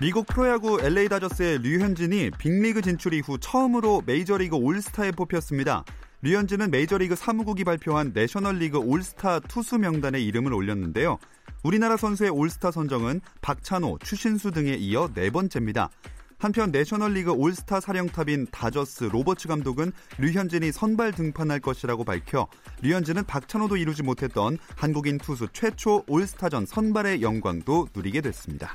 미국 0.00 0.28
프로야구 0.28 0.80
LA 0.80 1.08
다저스의 1.08 1.58
류현진이 1.58 2.30
빅리그 2.38 2.82
진출 2.82 3.14
이후 3.14 3.36
처음으로 3.36 4.04
메이저리그 4.06 4.54
올스타에 4.54 5.10
뽑혔습니다. 5.10 5.84
류현진은 6.22 6.70
메이저리그 6.70 7.16
사무국이 7.16 7.64
발표한 7.64 8.12
내셔널리그 8.14 8.78
올스타 8.78 9.40
투수 9.40 9.76
명단에 9.76 10.20
이름을 10.20 10.54
올렸는데요. 10.54 11.18
우리나라 11.64 11.96
선수의 11.96 12.30
올스타 12.30 12.70
선정은 12.70 13.20
박찬호, 13.40 13.98
추신수 14.04 14.52
등에 14.52 14.74
이어 14.74 15.10
네 15.14 15.30
번째입니다. 15.30 15.90
한편 16.38 16.70
내셔널리그 16.70 17.32
올스타 17.32 17.80
사령탑인 17.80 18.46
다저스 18.52 19.04
로버츠 19.04 19.48
감독은 19.48 19.90
류현진이 20.18 20.70
선발 20.70 21.10
등판할 21.10 21.58
것이라고 21.58 22.04
밝혀 22.04 22.46
류현진은 22.82 23.24
박찬호도 23.24 23.76
이루지 23.76 24.04
못했던 24.04 24.58
한국인 24.76 25.18
투수 25.18 25.48
최초 25.52 26.04
올스타전 26.06 26.66
선발의 26.66 27.20
영광도 27.20 27.88
누리게 27.92 28.20
됐습니다. 28.20 28.72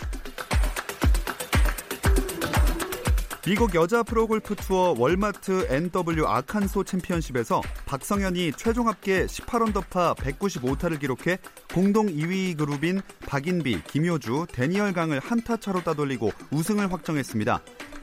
미국 3.45 3.75
여자 3.75 4.03
프로골프 4.03 4.55
투어 4.55 4.95
월마트 4.97 5.67
NW 5.69 6.25
아칸소 6.25 6.86
챔피언십에서 6.86 7.61
박성현이 7.86 8.53
최종 8.53 8.88
합계 8.88 9.25
18언더파 9.25 10.16
195타를 10.16 10.97
기록해 10.97 11.39
공동 11.73 12.08
2위 12.08 12.58
그룹인 12.58 13.02
박인비, 13.27 13.83
김효주, 13.83 14.47
대니엘 14.50 14.94
강을 14.94 15.19
한타 15.19 15.58
차로 15.58 15.83
따돌리고 15.83 16.31
우승을 16.52 16.94
확정했습니다. 16.94 17.61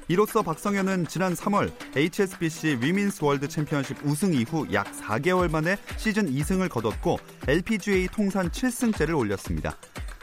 이로써 0.08 0.42
박성현은 0.42 1.06
지난 1.06 1.32
3월 1.32 1.72
HSBC 1.96 2.80
위민스 2.82 3.24
월드 3.24 3.48
챔피언십 3.48 3.96
우승 4.04 4.34
이후 4.34 4.66
약 4.74 4.92
4개월 4.92 5.50
만에 5.50 5.78
시즌 5.96 6.30
2승을 6.30 6.68
거뒀고 6.68 7.18
LPGA 7.48 8.08
통산 8.08 8.50
7승째를 8.50 9.16
올렸습니다. 9.16 9.74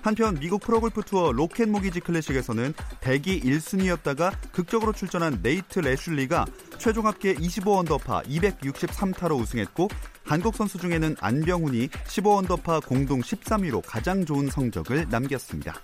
한편 0.02 0.36
미국 0.40 0.62
프로골프 0.62 1.02
투어 1.04 1.32
로켓 1.32 1.68
모기지 1.68 2.00
클래식에서는 2.02 2.74
대기 3.02 3.42
1순위였다가 3.42 4.32
극적으로 4.52 4.94
출전한 4.94 5.40
네이트 5.42 5.80
레슐리가 5.80 6.46
최종 6.78 7.08
합계 7.08 7.34
25언더파 7.36 8.26
263타로 8.26 9.40
우승했고 9.40 9.90
한국 10.24 10.56
선수 10.56 10.78
중에는 10.78 11.16
안병훈이 11.20 11.88
15언더파 11.88 12.86
공동 12.86 13.22
13위로 13.22 13.82
가장 13.86 14.26
좋은 14.26 14.50
성적을 14.50 15.08
남겼습니다. 15.10 15.76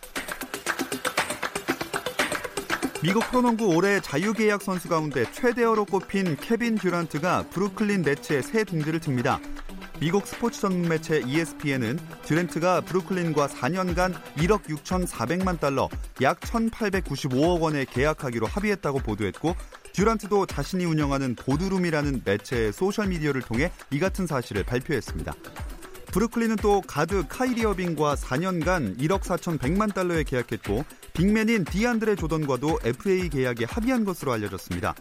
미국 3.01 3.29
프로농구 3.29 3.75
올해 3.75 3.99
자유계약 3.99 4.61
선수 4.61 4.87
가운데 4.87 5.29
최대어로 5.33 5.83
꼽힌 5.83 6.37
케빈 6.37 6.75
듀란트가 6.75 7.47
브루클린 7.49 8.01
네츠의 8.01 8.43
새 8.43 8.63
둥지를 8.63 9.01
틉니다. 9.01 9.41
미국 10.03 10.27
스포츠 10.27 10.59
전문 10.59 10.89
매체 10.89 11.21
ESPN은 11.25 11.97
듀란트가 12.25 12.81
브루클린과 12.81 13.47
4년간 13.47 14.13
1억 14.35 14.63
6,400만 14.63 15.61
달러, 15.61 15.87
약 16.21 16.41
1,895억 16.41 17.61
원에 17.61 17.85
계약하기로 17.85 18.45
합의했다고 18.45 18.99
보도했고 18.99 19.55
듀란트도 19.93 20.47
자신이 20.47 20.83
운영하는 20.83 21.35
보드룸이라는 21.35 22.23
매체의 22.25 22.73
소셜 22.73 23.07
미디어를 23.07 23.43
통해 23.43 23.71
이 23.91 23.99
같은 23.99 24.27
사실을 24.27 24.65
발표했습니다. 24.65 25.33
브루클린은 26.13 26.57
또 26.57 26.79
가드 26.81 27.25
카이리 27.27 27.65
어빙과 27.65 28.13
4년간 28.13 28.99
1억 28.99 29.21
4,100만 29.21 29.95
달러에 29.95 30.21
계약했고 30.21 30.85
빅맨인 31.13 31.63
디안드레 31.65 32.15
조던과도 32.17 32.81
FA 32.83 33.29
계약에 33.29 33.65
합의한 33.65 34.05
것으로 34.05 34.31
알려졌습니다. 34.33 34.93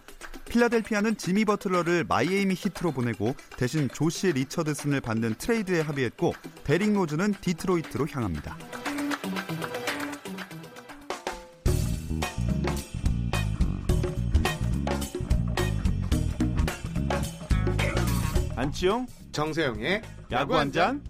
필라델피아는 0.49 1.19
지미 1.19 1.45
버틀러를 1.45 2.05
마이애미 2.09 2.55
히트로 2.55 2.93
보내고 2.93 3.37
대신 3.59 3.91
조시 3.91 4.33
리처드슨을 4.33 5.03
받는 5.03 5.35
트레이드에 5.35 5.83
합의했고 5.83 6.33
베링 6.65 6.95
로즈는 6.95 7.35
디트로이트로 7.43 8.07
향합니다. 8.11 8.57
안치용 18.57 19.07
정세영의 19.33 20.03
야구 20.33 20.57
한 20.57 20.73
잔. 20.73 21.01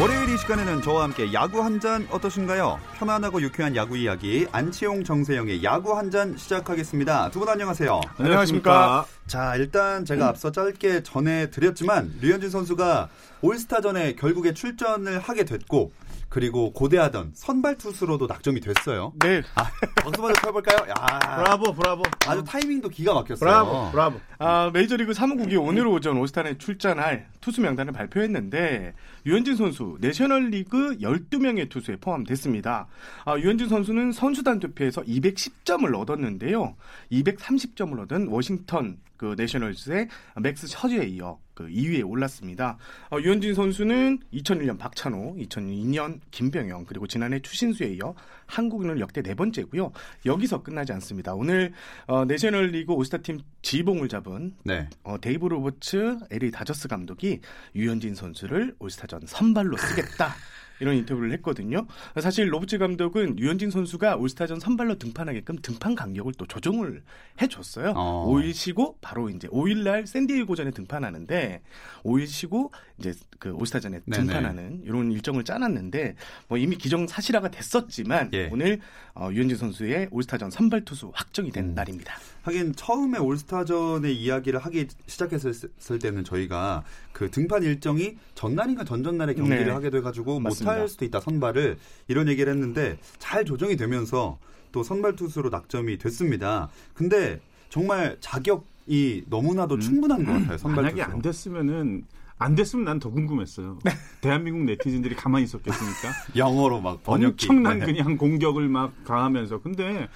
월요일 0.00 0.28
이 0.28 0.36
시간에는 0.38 0.80
저와 0.82 1.04
함께 1.04 1.32
야구 1.32 1.60
한 1.62 1.80
잔 1.80 2.06
어떠신가요? 2.10 2.78
편안하고 2.98 3.40
유쾌한 3.42 3.74
야구 3.74 3.96
이야기 3.96 4.46
안치용 4.52 5.02
정세영의 5.04 5.62
야구 5.64 5.96
한 5.96 6.10
잔 6.10 6.36
시작하겠습니다. 6.36 7.30
두 7.30 7.40
분 7.40 7.48
안녕하세요. 7.48 8.00
안녕하십니까. 8.18 9.06
자 9.26 9.56
일단 9.56 10.04
제가 10.04 10.28
앞서 10.28 10.52
짧게 10.52 11.02
전해드렸지만 11.02 12.14
류현진 12.20 12.50
선수가 12.50 13.08
올스타전에 13.42 14.14
결국에 14.14 14.54
출전을 14.54 15.18
하게 15.20 15.44
됐고 15.44 15.92
그리고 16.28 16.72
고대하던 16.72 17.32
선발 17.34 17.78
투수로도 17.78 18.26
낙점이 18.26 18.60
됐어요. 18.60 19.12
네. 19.20 19.42
아, 19.54 19.70
박수 20.02 20.20
먼저 20.20 20.40
쳐볼까요? 20.40 20.88
야, 20.90 21.18
브라보, 21.36 21.72
브라보. 21.72 22.02
아주 22.26 22.44
타이밍도 22.44 22.90
기가 22.90 23.14
막혔어요. 23.14 23.38
브라보, 23.38 23.90
브라보. 23.92 24.20
아, 24.38 24.70
메이저리그 24.72 25.14
사무국이 25.14 25.56
오늘 25.56 25.86
오전 25.86 26.16
올스타에 26.18 26.58
출전할 26.58 27.28
투수 27.40 27.60
명단을 27.62 27.92
발표했는데 27.92 28.94
유현진 29.26 29.56
선수 29.56 29.96
내셔널리그 30.00 30.98
12명의 30.98 31.68
투수에 31.70 31.96
포함됐습니다. 31.96 32.88
아, 33.24 33.38
유현진 33.38 33.68
선수는 33.68 34.12
선수단 34.12 34.60
투표에서 34.60 35.02
210점을 35.02 35.94
얻었는데요. 35.98 36.76
230점을 37.10 37.98
얻은 38.00 38.28
워싱턴 38.28 38.98
그 39.16 39.34
내셔널즈의 39.36 40.08
맥스 40.36 40.66
셔저에 40.68 41.06
이어 41.06 41.38
그 41.58 41.66
2위에 41.66 42.08
올랐습니다. 42.08 42.78
어, 43.10 43.18
류현진 43.18 43.52
선수는 43.52 44.20
2001년 44.32 44.78
박찬호, 44.78 45.34
2002년 45.38 46.20
김병현 46.30 46.84
그리고 46.84 47.08
지난해 47.08 47.40
추신수에 47.40 47.94
이어 47.94 48.14
한국인으론 48.46 49.00
역대 49.00 49.22
네 49.22 49.34
번째고요. 49.34 49.90
여기서 50.24 50.62
끝나지 50.62 50.92
않습니다. 50.92 51.34
오늘 51.34 51.72
어, 52.06 52.24
내셔널리그 52.24 52.92
올스타팀 52.92 53.40
지휘봉을 53.62 54.08
잡은 54.08 54.54
네. 54.62 54.88
어, 55.02 55.20
데이브 55.20 55.48
로버츠 55.48 56.18
LA 56.30 56.52
다저스 56.52 56.86
감독이 56.86 57.40
류현진 57.74 58.14
선수를 58.14 58.76
올스타전 58.78 59.22
선발로 59.26 59.76
쓰겠다. 59.76 60.34
이런 60.80 60.96
인터뷰를 60.96 61.32
했거든요. 61.32 61.86
사실 62.20 62.52
로버츠 62.52 62.78
감독은 62.78 63.38
류현진 63.38 63.70
선수가 63.70 64.16
올스타전 64.16 64.60
선발로 64.60 64.98
등판하게끔 64.98 65.58
등판 65.62 65.94
간격을 65.94 66.34
또 66.38 66.46
조정을 66.46 67.02
해줬어요. 67.40 67.92
어. 67.96 68.26
5일 68.28 68.52
쉬고 68.52 68.98
바로 69.00 69.30
이제 69.30 69.48
5일 69.48 69.78
날 69.78 70.06
샌디에이고전에 70.06 70.70
등판하는데 70.72 71.62
5일 72.04 72.26
쉬고 72.26 72.72
이제 72.98 73.14
그 73.38 73.50
올스타전에 73.52 74.00
네네. 74.04 74.26
등판하는 74.26 74.82
이런 74.84 75.12
일정을 75.12 75.44
짜놨는데 75.44 76.16
뭐 76.48 76.58
이미 76.58 76.76
기정 76.76 77.06
사실화가 77.06 77.50
됐었지만 77.50 78.30
예. 78.34 78.48
오늘 78.52 78.80
어, 79.14 79.30
유현진 79.32 79.56
선수의 79.56 80.08
올스타전 80.10 80.50
선발 80.50 80.84
투수 80.84 81.10
확정이 81.14 81.50
된 81.50 81.70
음. 81.70 81.74
날입니다. 81.74 82.14
하긴 82.42 82.74
처음에 82.74 83.18
올스타전의 83.18 84.16
이야기를 84.16 84.58
하기 84.60 84.86
시작했을 85.06 85.98
때는 86.00 86.24
저희가 86.24 86.82
그 87.18 87.28
등판 87.32 87.64
일정이 87.64 88.16
전날인가 88.36 88.84
전전날에 88.84 89.34
경기를 89.34 89.64
네. 89.66 89.70
하게 89.72 89.90
돼가지고. 89.90 90.38
못할 90.38 90.86
수도 90.88 91.04
있다 91.04 91.18
선발을 91.18 91.76
이런 92.06 92.28
얘기를 92.28 92.52
했는데 92.52 92.96
잘 93.18 93.44
조정이 93.44 93.76
되면서 93.76 94.38
또 94.70 94.84
선발 94.84 95.16
투수로 95.16 95.50
낙점이 95.50 95.98
됐습니다. 95.98 96.68
근데 96.94 97.40
정말 97.70 98.16
자격이 98.20 99.24
너무나도 99.28 99.80
충분한 99.80 100.24
것 100.24 100.32
같아요. 100.32 100.58
선발 100.58 100.84
만약에 100.84 101.02
투수. 101.02 101.12
안 101.16 101.22
됐으면은 101.22 102.04
안 102.38 102.54
됐으면 102.54 102.84
난 102.84 103.00
더 103.00 103.10
궁금했어요. 103.10 103.80
대한민국 104.20 104.62
네티즌들이 104.62 105.16
가만히 105.16 105.42
있었겠습니까? 105.46 106.12
영어로 106.38 106.80
막 106.80 107.02
번역기. 107.02 107.46
엄청난 107.48 107.80
네. 107.80 107.86
그냥 107.86 108.16
공격을 108.16 108.68
막 108.68 108.92
가하면서 109.04 109.60
근데 109.62 110.08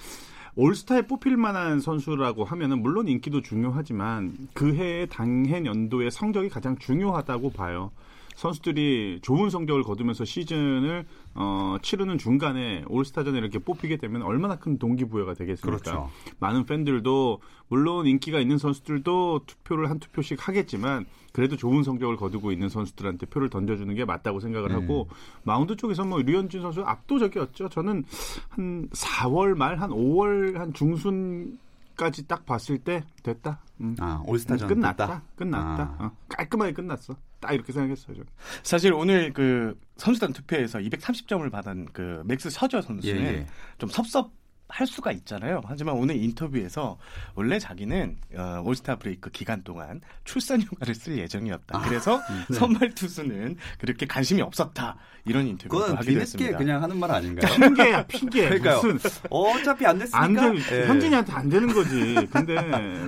올스타에 0.55 1.03
뽑힐 1.03 1.35
만한 1.35 1.79
선수라고 1.79 2.43
하면은 2.43 2.81
물론 2.81 3.07
인기도 3.07 3.41
중요하지만 3.41 4.49
그 4.53 4.75
해의 4.75 5.07
당해 5.09 5.65
연도의 5.65 6.11
성적이 6.11 6.49
가장 6.49 6.77
중요하다고 6.77 7.51
봐요. 7.51 7.91
선수들이 8.35 9.19
좋은 9.21 9.49
성적을 9.49 9.83
거두면서 9.83 10.25
시즌을 10.25 11.05
어, 11.35 11.77
치르는 11.81 12.17
중간에 12.17 12.83
올스타전에 12.87 13.37
이렇게 13.37 13.59
뽑히게 13.59 13.97
되면 13.97 14.21
얼마나 14.23 14.55
큰 14.55 14.77
동기부여가 14.77 15.33
되겠습니까? 15.33 15.79
그렇죠. 15.79 16.09
많은 16.39 16.65
팬들도 16.65 17.39
물론 17.67 18.07
인기가 18.07 18.39
있는 18.39 18.57
선수들도 18.57 19.41
투표를 19.45 19.89
한 19.89 19.99
투표씩 19.99 20.47
하겠지만 20.47 21.05
그래도 21.31 21.57
좋은 21.57 21.83
성적을 21.83 22.15
거두고 22.15 22.51
있는 22.51 22.69
선수들한테 22.69 23.25
표를 23.25 23.49
던져주는 23.49 23.93
게 23.95 24.05
맞다고 24.05 24.39
생각을 24.39 24.71
음. 24.71 24.83
하고 24.83 25.09
마운드 25.43 25.75
쪽에서 25.75 26.05
뭐 26.05 26.21
류현진 26.21 26.61
선수 26.61 26.83
압도적이었죠. 26.83 27.69
저는 27.69 28.03
한 28.49 28.87
4월 28.89 29.55
말 29.55 29.73
한 29.83 29.89
5월 29.89 30.55
한 30.55 30.73
중순 30.73 31.57
까지 31.95 32.27
딱 32.27 32.45
봤을 32.45 32.77
때 32.79 33.03
됐다. 33.21 33.59
음. 33.81 33.95
아, 33.99 34.23
올스타전 34.25 34.67
끝났다. 34.67 35.05
됐다? 35.07 35.21
끝났다. 35.35 35.95
아. 35.99 36.05
어, 36.05 36.11
깔끔하게 36.29 36.73
끝났어. 36.73 37.15
딱 37.43 37.53
이렇게 37.53 37.71
생각했어요. 37.73 38.15
저는. 38.15 38.27
사실 38.63 38.93
오늘 38.93 39.33
그 39.33 39.77
선수단 39.97 40.33
투표에서 40.33 40.79
230점을 40.79 41.51
받은 41.51 41.89
그 41.93 42.23
맥스 42.25 42.49
셔저 42.49 42.81
선수는 42.81 43.21
예, 43.21 43.27
예. 43.39 43.47
좀 43.77 43.89
섭섭. 43.89 44.31
할 44.73 44.87
수가 44.87 45.11
있잖아요. 45.11 45.61
하지만 45.65 45.93
오늘 45.93 46.15
인터뷰에서 46.15 46.97
원래 47.35 47.59
자기는 47.59 48.17
어, 48.35 48.63
올스타 48.65 48.95
브레이크 48.95 49.29
기간 49.29 49.61
동안 49.63 50.01
출산 50.23 50.61
휴가를 50.61 50.95
쓸 50.95 51.15
예정이었다. 51.19 51.79
그래서 51.81 52.19
네. 52.49 52.55
선발 52.55 52.95
투수는 52.95 53.57
그렇게 53.77 54.07
관심이 54.07 54.41
없었다. 54.41 54.97
이런 55.25 55.47
인터뷰를 55.47 55.91
하게 55.95 56.05
뒤늦게 56.07 56.19
됐습니다. 56.19 56.57
그냥 56.57 56.81
하는 56.83 56.97
말 56.97 57.11
아닌가요? 57.11 57.53
핑계야 57.55 58.03
핑계. 58.07 58.49
그러니까요. 58.49 58.81
무슨 58.81 59.11
어차피 59.29 59.85
안 59.85 59.99
됐으니까. 59.99 60.19
안 60.19 60.33
돼. 60.33 60.81
예. 60.81 60.87
현진이한테 60.87 61.31
안 61.31 61.49
되는 61.49 61.71
거지. 61.71 62.27
근데 62.31 62.59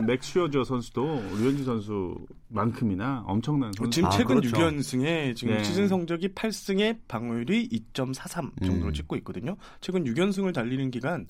맥슈어저 0.05 0.63
선수도 0.63 1.03
류현진 1.39 1.65
선수만큼이나 1.65 3.23
엄청난 3.25 3.73
선수. 3.73 3.89
지금 3.89 4.07
아, 4.07 4.11
최근 4.11 4.35
그렇죠. 4.39 4.55
6연승에 4.55 5.35
지금 5.35 5.57
네. 5.57 5.63
시즌 5.63 5.87
성적이 5.87 6.29
8승에 6.29 6.99
방어율이 7.07 7.69
2.43 7.69 8.63
정도로 8.63 8.91
음. 8.91 8.93
찍고 8.93 9.15
있거든요. 9.17 9.57
최근 9.81 10.03
6연승을 10.05 10.53
달리는 10.53 10.91
기간 10.91 11.25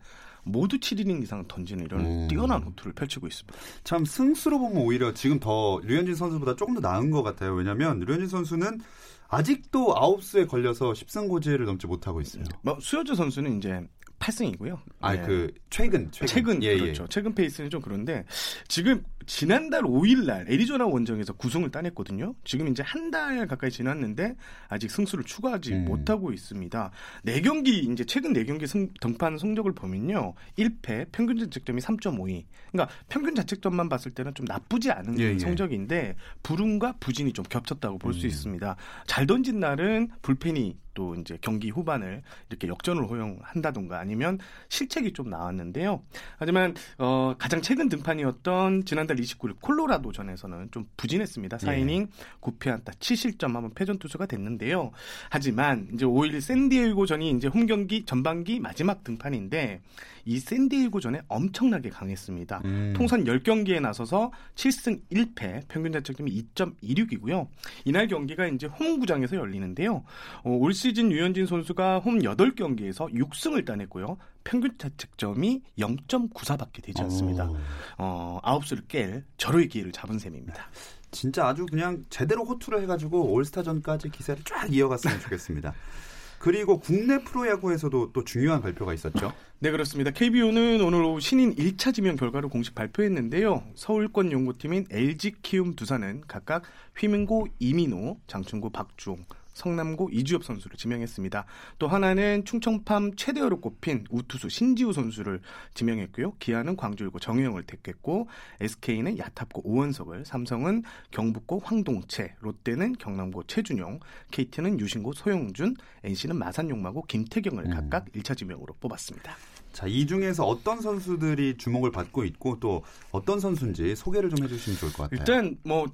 모두 0.45 0.77
7이닝 0.77 1.21
이상 1.23 1.43
던지는 1.47 1.85
이런 1.85 2.01
음. 2.05 2.27
뛰어난 2.27 2.63
호투를 2.63 2.93
펼치고 2.93 3.27
있습니다. 3.27 3.59
참 3.83 4.05
승수로 4.05 4.59
보면 4.59 4.77
오히려 4.83 5.13
지금 5.13 5.39
더 5.39 5.79
류현진 5.83 6.15
선수보다 6.15 6.55
조금 6.55 6.75
더 6.75 6.79
나은 6.79 7.11
것 7.11 7.23
같아요. 7.23 7.53
왜냐하면 7.53 7.99
류현진 7.99 8.27
선수는 8.29 8.79
아직도 9.27 9.97
아홉수에 9.97 10.45
걸려서 10.45 10.91
10승 10.93 11.27
고지를 11.27 11.65
넘지 11.65 11.87
못하고 11.87 12.21
있어요. 12.21 12.43
뭐 12.61 12.77
수여주 12.79 13.15
선수는 13.15 13.57
이제 13.57 13.81
8승이고요. 14.25 14.79
아, 15.01 15.15
그 15.21 15.51
최근 15.69 16.09
최근, 16.11 16.27
최근 16.27 16.63
예, 16.63 16.69
예. 16.73 16.79
그렇죠. 16.79 17.07
최근 17.07 17.33
페이스는 17.33 17.69
좀 17.69 17.81
그런데 17.81 18.25
지금 18.67 19.03
지난달 19.27 19.81
5일 19.81 20.25
날 20.25 20.45
애리조나 20.49 20.85
원정에서 20.85 21.33
9승을 21.33 21.71
따냈거든요. 21.71 22.35
지금 22.43 22.67
이제 22.67 22.83
한 22.83 23.05
달 23.11 23.47
가까이 23.47 23.69
지났는데 23.69 24.35
아직 24.67 24.89
승수를 24.89 25.23
추가하지 25.23 25.73
음. 25.73 25.85
못하고 25.85 26.33
있습니다. 26.33 26.91
네 27.23 27.39
경기 27.41 27.79
이제 27.79 28.03
최근 28.03 28.33
네 28.33 28.43
경기 28.43 28.65
승, 28.65 28.89
등판 28.99 29.37
성적을 29.37 29.73
보면요. 29.73 30.33
1패 30.57 31.11
평균 31.11 31.37
자책점이 31.37 31.81
3.52. 31.81 32.43
그러니까 32.71 32.93
평균 33.09 33.35
자책점만 33.35 33.89
봤을 33.89 34.11
때는 34.11 34.33
좀 34.33 34.45
나쁘지 34.45 34.91
않은 34.91 35.19
예, 35.19 35.33
예. 35.33 35.39
성적인데 35.39 36.15
불운과 36.41 36.93
부진이 36.99 37.31
좀 37.33 37.45
겹쳤다고 37.45 37.99
볼수 37.99 38.25
음. 38.25 38.27
있습니다. 38.27 38.75
잘 39.05 39.27
던진 39.27 39.59
날은 39.59 40.09
불펜이 40.23 40.75
또 40.95 41.13
이제 41.15 41.37
경기 41.41 41.69
후반을 41.69 42.23
이렇게 42.49 42.67
역전을 42.67 43.07
허용한다던가 43.07 43.99
아니면 43.99 44.39
실책이 44.69 45.13
좀 45.13 45.29
나왔는데요. 45.29 46.01
하지만 46.37 46.73
어, 46.97 47.35
가장 47.37 47.61
최근 47.61 47.87
등판이었던 47.89 48.85
지난달 48.85 49.17
29일 49.17 49.57
콜로라도전에서는 49.61 50.69
좀 50.71 50.89
부진했습니다. 50.97 51.57
예. 51.61 51.65
4이닝 51.65 52.07
9패 52.41 52.71
안타 52.71 52.93
7실점 52.93 53.53
한번 53.53 53.71
패전 53.75 53.99
투수가 53.99 54.25
됐는데요. 54.25 54.91
하지만 55.29 55.87
이제 55.93 56.05
5일 56.05 56.41
샌디에이고전이 56.41 57.29
이제 57.31 57.47
홈 57.47 57.67
경기 57.67 58.05
전반기 58.05 58.59
마지막 58.59 59.03
등판인데 59.03 59.81
이 60.25 60.39
샌디에이고 60.39 60.99
전에 60.99 61.21
엄청나게 61.27 61.89
강했습니다. 61.89 62.61
음. 62.65 62.93
통산 62.95 63.23
10경기에 63.23 63.79
나서서 63.79 64.31
7승 64.55 65.01
1패, 65.11 65.67
평균 65.67 65.91
자책점이 65.91 66.31
2.26이고요. 66.55 67.47
이날 67.85 68.07
경기가 68.07 68.47
이제 68.47 68.67
홈구장에서 68.67 69.35
열리는데요. 69.35 70.03
어, 70.43 70.49
올 70.49 70.73
시즌 70.73 71.11
유현진 71.11 71.45
선수가 71.45 71.99
홈 71.99 72.19
8경기에서 72.19 73.13
6승을 73.13 73.65
따냈고요. 73.65 74.17
평균 74.43 74.75
자책점이 74.77 75.61
0.94밖에 75.77 76.83
되지 76.83 77.01
않습니다. 77.03 77.49
오. 77.49 77.57
어, 77.97 78.39
아홉수를 78.43 78.83
깰 78.87 79.23
절호의 79.37 79.67
기회를 79.67 79.91
잡은 79.91 80.17
셈입니다. 80.19 80.69
진짜 81.11 81.47
아주 81.47 81.65
그냥 81.65 82.03
제대로 82.09 82.43
호투를 82.43 82.81
해가지고 82.81 83.31
올스타전까지 83.31 84.09
기세를 84.09 84.43
쫙 84.43 84.71
이어갔으면 84.71 85.19
좋겠습니다. 85.21 85.73
그리고 86.39 86.79
국내 86.79 87.19
프로야구에서도 87.23 88.11
또 88.13 88.23
중요한 88.23 88.61
발표가 88.61 88.93
있었죠. 88.93 89.33
네, 89.59 89.71
그렇습니다. 89.71 90.11
KBO는 90.11 90.81
오늘 90.81 91.03
오후 91.03 91.19
신인 91.19 91.55
1차 91.55 91.93
지명 91.93 92.15
결과를 92.15 92.49
공식 92.49 92.75
발표했는데요. 92.75 93.63
서울권 93.75 94.31
연구팀인 94.31 94.85
LG 94.91 95.41
키움 95.41 95.75
두산은 95.75 96.23
각각 96.27 96.63
휘민고 96.97 97.47
이민호, 97.59 98.19
장충고 98.27 98.69
박주홍, 98.69 99.25
성남고 99.55 100.09
이주엽 100.11 100.43
선수를 100.43 100.77
지명했습니다. 100.77 101.45
또 101.79 101.87
하나는 101.87 102.45
충청팜 102.45 103.15
최대어로 103.15 103.59
꼽힌 103.61 104.05
우투수 104.11 104.49
신지우 104.49 104.93
선수를 104.93 105.41
지명했고요. 105.73 106.33
기아는 106.39 106.75
광주일고 106.75 107.19
정우영을 107.19 107.63
택했고 107.63 108.27
SK는 108.59 109.17
야탑고 109.17 109.61
오원석을, 109.65 110.25
삼성은 110.25 110.83
경북고 111.09 111.61
황동채, 111.63 112.35
롯데는 112.41 112.93
경남고 112.93 113.43
최준용, 113.47 113.99
KT는 114.31 114.79
유신고 114.79 115.13
소영준, 115.13 115.75
NC는 116.03 116.37
마산용마고 116.37 117.03
김태경을 117.03 117.65
음. 117.65 117.71
각각 117.71 118.11
1차 118.11 118.37
지명으로 118.37 118.75
뽑았습니다. 118.79 119.35
자, 119.71 119.87
이 119.87 120.05
중에서 120.07 120.45
어떤 120.45 120.79
선수들이 120.81 121.57
주목을 121.57 121.91
받고 121.91 122.23
있고 122.23 122.59
또 122.61 122.83
어떤 123.11 123.41
선수인지 123.41 123.95
소개를 123.95 124.29
좀 124.29 124.45
해주시면 124.45 124.79
좋을 124.79 124.93
것 124.93 125.03
같아요. 125.03 125.19
일단 125.19 125.57
뭐 125.63 125.85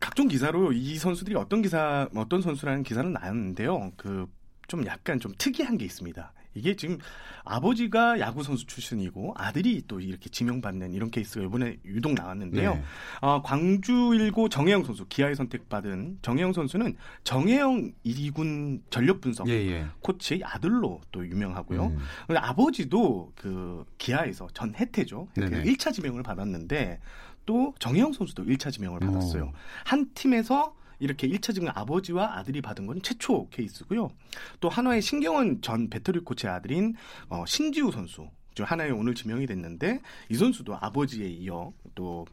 각종 0.00 0.28
기사로 0.28 0.72
이 0.72 0.96
선수들이 0.96 1.34
어떤 1.36 1.62
기사 1.62 2.08
어떤 2.14 2.42
선수라는 2.42 2.82
기사는 2.82 3.12
나왔는데요. 3.12 3.92
그 3.96 4.26
좀 4.68 4.84
약간 4.86 5.20
좀 5.20 5.32
특이한 5.36 5.78
게 5.78 5.84
있습니다. 5.84 6.32
이게 6.56 6.76
지금 6.76 6.98
아버지가 7.44 8.20
야구 8.20 8.44
선수 8.44 8.64
출신이고 8.64 9.34
아들이 9.36 9.82
또 9.88 9.98
이렇게 9.98 10.30
지명받는 10.30 10.94
이런 10.94 11.10
케이스가 11.10 11.44
이번에 11.44 11.78
유독 11.84 12.14
나왔는데요. 12.14 12.74
네. 12.74 12.82
어, 13.22 13.42
광주 13.42 14.12
일고 14.14 14.48
정혜영 14.48 14.84
선수 14.84 15.04
기아에 15.08 15.34
선택받은 15.34 16.18
정혜영 16.22 16.52
선수는 16.52 16.94
정혜영 17.24 17.92
2군 18.06 18.82
전력 18.88 19.20
분석 19.20 19.48
예, 19.48 19.54
예. 19.54 19.86
코치의 20.00 20.42
아들로 20.44 21.00
또 21.10 21.26
유명하고요. 21.26 21.86
음. 21.86 21.98
아버지도 22.36 23.32
그 23.34 23.84
기아에서 23.98 24.46
전 24.54 24.76
해태죠. 24.76 25.26
해태 25.36 25.50
네네. 25.50 25.72
1차 25.72 25.92
지명을 25.92 26.22
받았는데 26.22 27.00
또 27.46 27.74
정혜영 27.78 28.12
선수도 28.12 28.44
1차 28.44 28.72
지명을 28.72 29.00
받았어요. 29.00 29.44
오. 29.44 29.52
한 29.84 30.10
팀에서 30.14 30.74
이렇게 30.98 31.28
1차 31.28 31.54
지명 31.54 31.72
아버지와 31.74 32.36
아들이 32.38 32.60
받은 32.60 32.86
건 32.86 33.02
최초 33.02 33.48
케이스고요. 33.50 34.10
또 34.60 34.68
한화의 34.68 35.02
신경원 35.02 35.60
전 35.60 35.90
배터리 35.90 36.20
코치의 36.20 36.52
아들인 36.52 36.94
어, 37.28 37.44
신지우 37.46 37.90
선수. 37.92 38.28
저 38.54 38.64
하나에 38.64 38.90
오늘 38.90 39.14
지명이 39.14 39.46
됐는데 39.46 40.00
이 40.28 40.34
선수도 40.34 40.76
아버지에 40.80 41.26
이어 41.28 41.72
또 41.94 42.24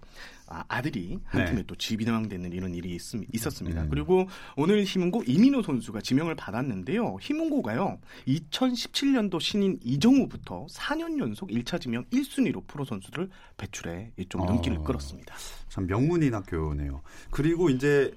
아, 0.48 0.66
아들이 0.68 1.18
한 1.24 1.46
네. 1.46 1.52
팀에 1.52 1.64
또 1.66 1.76
지명되는 1.76 2.52
이런 2.52 2.76
일이 2.76 2.96
있, 2.96 3.02
있었습니다. 3.34 3.84
음. 3.84 3.90
그리고 3.90 4.28
오늘 4.58 4.84
희문고 4.84 5.24
이민호 5.26 5.62
선수가 5.62 6.02
지명을 6.02 6.36
받았는데요. 6.36 7.18
희문고가요. 7.22 8.00
2017년도 8.28 9.40
신인 9.40 9.80
이정우부터 9.84 10.68
4년 10.70 11.18
연속 11.20 11.50
1차 11.50 11.80
지명 11.80 12.04
1순위로 12.06 12.68
프로 12.68 12.84
선수를 12.84 13.30
배출해 13.58 14.12
좀 14.28 14.46
눈길을 14.46 14.80
어. 14.80 14.84
끌었습니다. 14.84 15.34
참 15.70 15.88
명문인 15.88 16.34
학교네요. 16.36 17.02
그리고 17.30 17.70
이제 17.70 18.12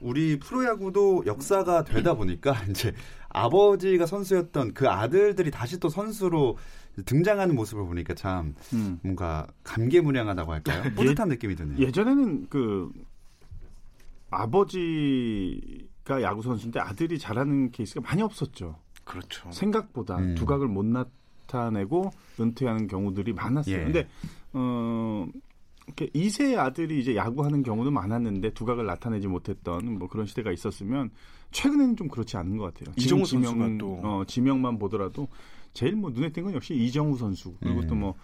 우리 0.00 0.38
프로야구도 0.38 1.24
역사가 1.26 1.84
되다 1.84 2.14
보니까 2.14 2.54
이제 2.70 2.92
아버지가 3.28 4.06
선수였던 4.06 4.74
그 4.74 4.88
아들들이 4.88 5.50
다시 5.50 5.78
또 5.80 5.88
선수로 5.88 6.58
등장하는 7.06 7.54
모습을 7.54 7.84
보니까 7.86 8.14
참 8.14 8.54
음. 8.74 8.98
뭔가 9.02 9.46
감개무량하다고 9.64 10.52
할까요? 10.52 10.82
뿌듯한 10.94 11.28
느낌이 11.28 11.56
드네요. 11.56 11.78
예전에는 11.78 12.48
그 12.48 12.90
아버지가 14.30 16.22
야구 16.22 16.42
선수인데 16.42 16.80
아들이 16.80 17.18
잘하는 17.18 17.70
케이스가 17.70 18.00
많이 18.00 18.22
없었죠. 18.22 18.78
그렇죠. 19.04 19.50
생각보다 19.50 20.18
음. 20.18 20.34
두각을 20.34 20.68
못 20.68 20.84
나타내고 20.84 22.10
은퇴하는 22.40 22.86
경우들이 22.86 23.32
많았어요. 23.32 23.74
예. 23.74 23.84
근데 23.84 24.08
어 24.52 25.26
2세 25.96 26.56
아들이 26.56 27.00
이제 27.00 27.16
야구하는 27.16 27.62
경우도 27.62 27.90
많았는데 27.90 28.50
두각을 28.54 28.86
나타내지 28.86 29.26
못했던 29.28 29.98
뭐 29.98 30.08
그런 30.08 30.26
시대가 30.26 30.52
있었으면 30.52 31.10
최근에는 31.50 31.96
좀 31.96 32.08
그렇지 32.08 32.36
않은 32.36 32.56
것 32.56 32.72
같아요. 32.72 32.94
이정우 32.96 33.24
선수가 33.24 33.78
또. 33.78 34.00
어, 34.02 34.24
지명만 34.26 34.78
보더라도 34.78 35.28
제일 35.74 35.96
뭐 35.96 36.10
눈에 36.10 36.30
띈 36.30 36.44
건 36.44 36.54
역시 36.54 36.74
이정우 36.74 37.16
선수 37.16 37.54
그리고 37.60 37.80
음. 37.80 37.86
또뭐 37.88 38.14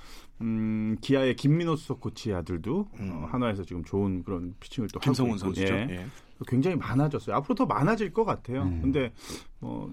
음, 0.40 0.96
기아의 1.00 1.34
김민호 1.36 1.76
수석 1.76 2.00
코치 2.00 2.32
아들도 2.32 2.88
음. 3.00 3.10
어, 3.12 3.26
한화에서 3.30 3.64
지금 3.64 3.82
좋은 3.84 4.22
그런 4.22 4.54
피칭을 4.60 4.88
또 4.92 5.00
김성훈 5.00 5.32
하고 5.32 5.36
있고, 5.50 5.54
선수죠. 5.54 5.74
예. 5.74 5.86
예. 5.90 6.06
굉장히 6.46 6.76
많아졌어요. 6.76 7.34
앞으로 7.36 7.54
더 7.54 7.66
많아질 7.66 8.12
것 8.12 8.24
같아요. 8.24 8.62
음. 8.62 8.80
근데 8.82 9.12
뭐 9.58 9.92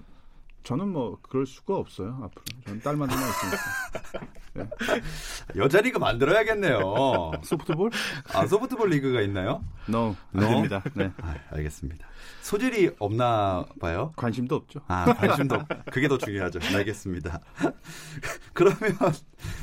저는 0.66 0.88
뭐 0.88 1.16
그럴 1.22 1.46
수가 1.46 1.76
없어요. 1.76 2.18
앞으로 2.24 2.42
저는 2.66 2.80
딸만 2.80 3.08
하나 3.08 3.22
있으니까. 3.28 4.26
여자 5.56 5.80
리그 5.80 5.98
만들어야겠네요. 5.98 7.32
소프트볼? 7.44 7.90
아, 8.32 8.46
소프트볼 8.46 8.90
리그가 8.90 9.20
있나요? 9.20 9.62
No, 9.88 10.16
안 10.34 10.42
No? 10.42 10.48
됩니다. 10.48 10.82
네. 10.94 11.12
아, 11.22 11.36
알겠습니다. 11.52 12.06
소질이 12.40 12.90
없나 12.98 13.64
봐요. 13.80 14.12
관심도 14.16 14.56
없죠. 14.56 14.80
아, 14.88 15.04
관심도 15.14 15.56
없- 15.56 15.68
그게 15.92 16.08
더 16.08 16.16
중요하죠. 16.18 16.58
알겠습니다. 16.74 17.40
그러면 18.54 18.96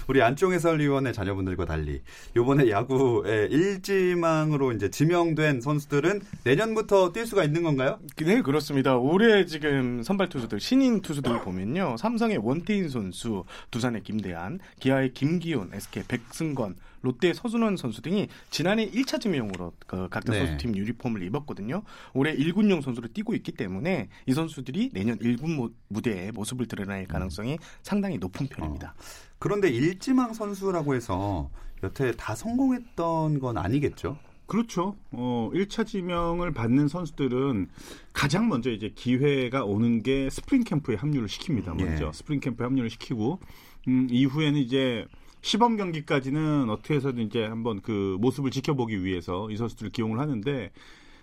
우리 0.08 0.22
안종 0.22 0.54
해설위원의 0.54 1.12
자녀분들과 1.14 1.66
달리 1.66 2.02
요번에 2.36 2.70
야구의 2.70 3.50
일지망으로 3.52 4.72
이제 4.74 4.90
지명된 4.90 5.62
선수들은 5.62 6.22
내년부터 6.44 7.12
뛸 7.12 7.26
수가 7.26 7.44
있는 7.44 7.64
건가요? 7.64 8.00
네, 8.18 8.42
그렇습니다. 8.42 8.96
올해 8.98 9.46
지금 9.46 10.04
선발 10.04 10.30
투수들, 10.30 10.60
신인 10.60 10.93
투수들 11.02 11.42
보면요. 11.42 11.98
삼성의 11.98 12.38
원태인 12.38 12.90
선수, 12.90 13.44
두산의 13.72 14.04
김대한, 14.04 14.60
기아의 14.80 15.14
김기훈, 15.14 15.72
SK 15.74 16.04
백승건, 16.08 16.76
롯데의 17.02 17.34
서준원 17.34 17.76
선수 17.76 18.02
등이 18.02 18.30
지난해 18.50 18.90
1차 18.90 19.20
지명으로 19.20 19.74
그 19.88 20.08
각자 20.10 20.32
네. 20.32 20.40
소속팀 20.46 20.76
유니폼을 20.78 21.22
입었거든요. 21.24 21.84
올해 22.14 22.34
1군용 22.36 22.82
선수로 22.82 23.10
뛰고 23.14 23.34
있기 23.36 23.52
때문에 23.52 24.08
이 24.26 24.34
선수들이 24.34 24.92
내년 24.94 25.18
1군 25.20 25.56
모- 25.56 25.72
무대에 25.90 26.32
모습을 26.32 26.68
드러낼 26.68 27.06
가능성이 27.08 27.58
상당히 27.82 28.18
높은 28.18 28.48
편입니다. 28.48 28.96
그런데 29.38 29.70
1차 29.70 29.87
지명 29.87 30.34
선수라고 30.34 30.96
해서 30.96 31.50
여태 31.84 32.14
다 32.16 32.34
성공했던 32.36 33.40
건 33.40 33.58
아니겠죠? 33.58 34.18
그렇죠. 34.54 34.96
어, 35.10 35.50
1차 35.52 35.84
지명을 35.84 36.52
받는 36.52 36.88
선수들은 36.88 37.70
가장 38.14 38.50
먼저 38.50 38.70
이제 38.70 38.92
기회가 38.94 39.66
오는 39.66 40.04
게 40.04 40.30
스프링 40.30 40.64
캠프에 40.64 40.96
합류를 40.96 41.28
시킵니다. 41.28 41.76
먼저 41.76 42.08
예. 42.08 42.12
스프링 42.14 42.40
캠프에 42.40 42.64
합류를 42.64 42.92
시키고 42.92 43.40
음, 43.88 44.08
이후에는 44.12 44.60
이제 44.60 45.08
시범 45.42 45.76
경기까지는 45.76 46.70
어떻게 46.70 46.94
해서든 46.94 47.24
이제 47.24 47.44
한번 47.44 47.82
그 47.82 48.16
모습을 48.22 48.52
지켜보기 48.52 49.04
위해서 49.04 49.50
이 49.50 49.58
선수들을 49.58 49.92
기용을 49.92 50.20
하는데 50.20 50.70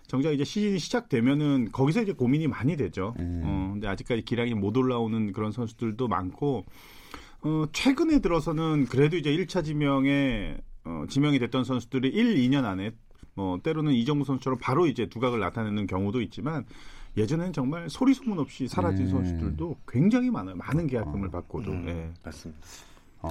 정작 0.09 0.33
이제 0.33 0.43
시즌이 0.43 0.81
시작되면은 0.81 1.69
거기서 1.71 2.03
이제 2.03 2.13
고민이 2.13 2.49
많이 2.49 2.77
되죠. 2.77 3.15
음. 3.21 3.43
어, 3.45 3.71
근데 3.75 3.87
아직까지 3.87 4.23
기량이 4.23 4.55
못 4.55 4.77
올라오는 4.77 5.33
그런 5.33 5.53
선수들도 5.53 6.09
많고 6.09 6.65
어, 7.43 7.65
최근에 7.73 8.19
들어서는 8.19 8.87
그래도 8.87 9.17
이제 9.17 9.31
1차 9.31 9.65
지명에 9.65 10.57
어, 10.83 11.05
지명이 11.09 11.39
됐던 11.39 11.63
선수들이 11.63 12.09
1, 12.09 12.35
2년 12.35 12.65
안에 12.65 12.91
뭐 13.35 13.59
때로는 13.63 13.93
이정우 13.93 14.25
선수처럼 14.25 14.59
바로 14.61 14.87
이제 14.87 15.07
두각을 15.07 15.41
나타내는 15.41 15.87
경우도 15.87 16.21
있지만 16.23 16.65
예전에는 17.17 17.53
정말 17.53 17.91
소리 17.91 18.15
소문 18.15 18.39
없이 18.39 18.69
사라진 18.69 19.07
음. 19.07 19.11
선수들도 19.11 19.77
굉장히 19.89 20.31
많아요. 20.31 20.57
많은 20.57 20.87
계약금을 20.87 21.31
받고도. 21.31 21.73
음, 21.73 21.89
예. 21.89 22.11
맞습니다. 22.25 22.61
어, 23.23 23.29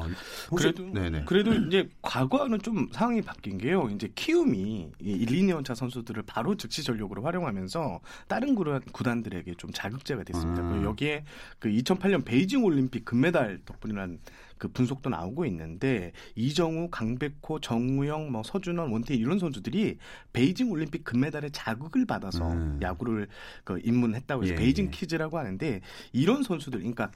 그래도 0.56 0.92
네네. 0.92 1.24
그래도 1.26 1.54
이제 1.54 1.90
과거와는 2.02 2.60
좀 2.62 2.88
상황이 2.92 3.22
바뀐 3.22 3.58
게요. 3.58 3.90
이제 3.94 4.10
키움이 4.14 4.92
이 5.02 5.12
1, 5.12 5.28
2년차 5.28 5.74
선수들을 5.76 6.24
바로 6.24 6.56
즉시 6.56 6.84
전력으로 6.84 7.24
활용하면서 7.24 8.00
다른 8.28 8.56
구단, 8.56 8.82
구단들에게 8.92 9.56
좀 9.56 9.72
자극제가 9.72 10.24
됐습니다. 10.24 10.62
음. 10.62 10.84
여기에 10.84 11.24
그 11.58 11.70
2008년 11.70 12.24
베이징 12.24 12.64
올림픽 12.64 13.06
금메달 13.06 13.62
덕분이라는 13.66 14.20
그 14.60 14.68
분석도 14.68 15.10
나오고 15.10 15.46
있는데 15.46 16.12
이정후, 16.36 16.90
강백호, 16.92 17.62
정우영, 17.62 18.32
뭐 18.32 18.44
서준원, 18.44 18.92
원태인 18.92 19.20
이런 19.20 19.40
선수들이 19.40 19.98
베이징 20.34 20.70
올림픽 20.70 21.04
금메달에 21.04 21.50
자극을 21.50 22.06
받아서 22.06 22.52
음. 22.52 22.80
야구를 22.82 23.28
그 23.64 23.80
입문했다고 23.84 24.44
해서 24.44 24.54
예, 24.54 24.58
베이징 24.58 24.88
예. 24.88 24.90
키즈라고 24.92 25.40
하는데 25.40 25.82
이런 26.12 26.44
선수들, 26.44 26.80
그러니까 26.80 27.10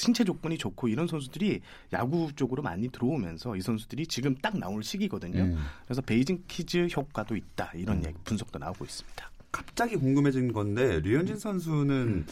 신체 0.00 0.24
조건이 0.24 0.56
좋고 0.56 0.88
이런 0.88 1.06
선수들이 1.06 1.60
야구 1.92 2.32
쪽으로 2.34 2.62
많이 2.62 2.88
들어오면서 2.88 3.54
이 3.56 3.60
선수들이 3.60 4.06
지금 4.06 4.34
딱 4.36 4.56
나올 4.58 4.82
시기거든요. 4.82 5.42
음. 5.42 5.58
그래서 5.84 6.00
베이징 6.00 6.44
키즈 6.48 6.88
효과도 6.96 7.36
있다 7.36 7.70
이런 7.74 8.02
얘기, 8.06 8.16
분석도 8.24 8.58
나오고 8.58 8.84
있습니다. 8.86 9.30
갑자기 9.52 9.96
궁금해진 9.96 10.52
건데 10.54 11.00
류현진 11.00 11.36
선수는 11.38 12.24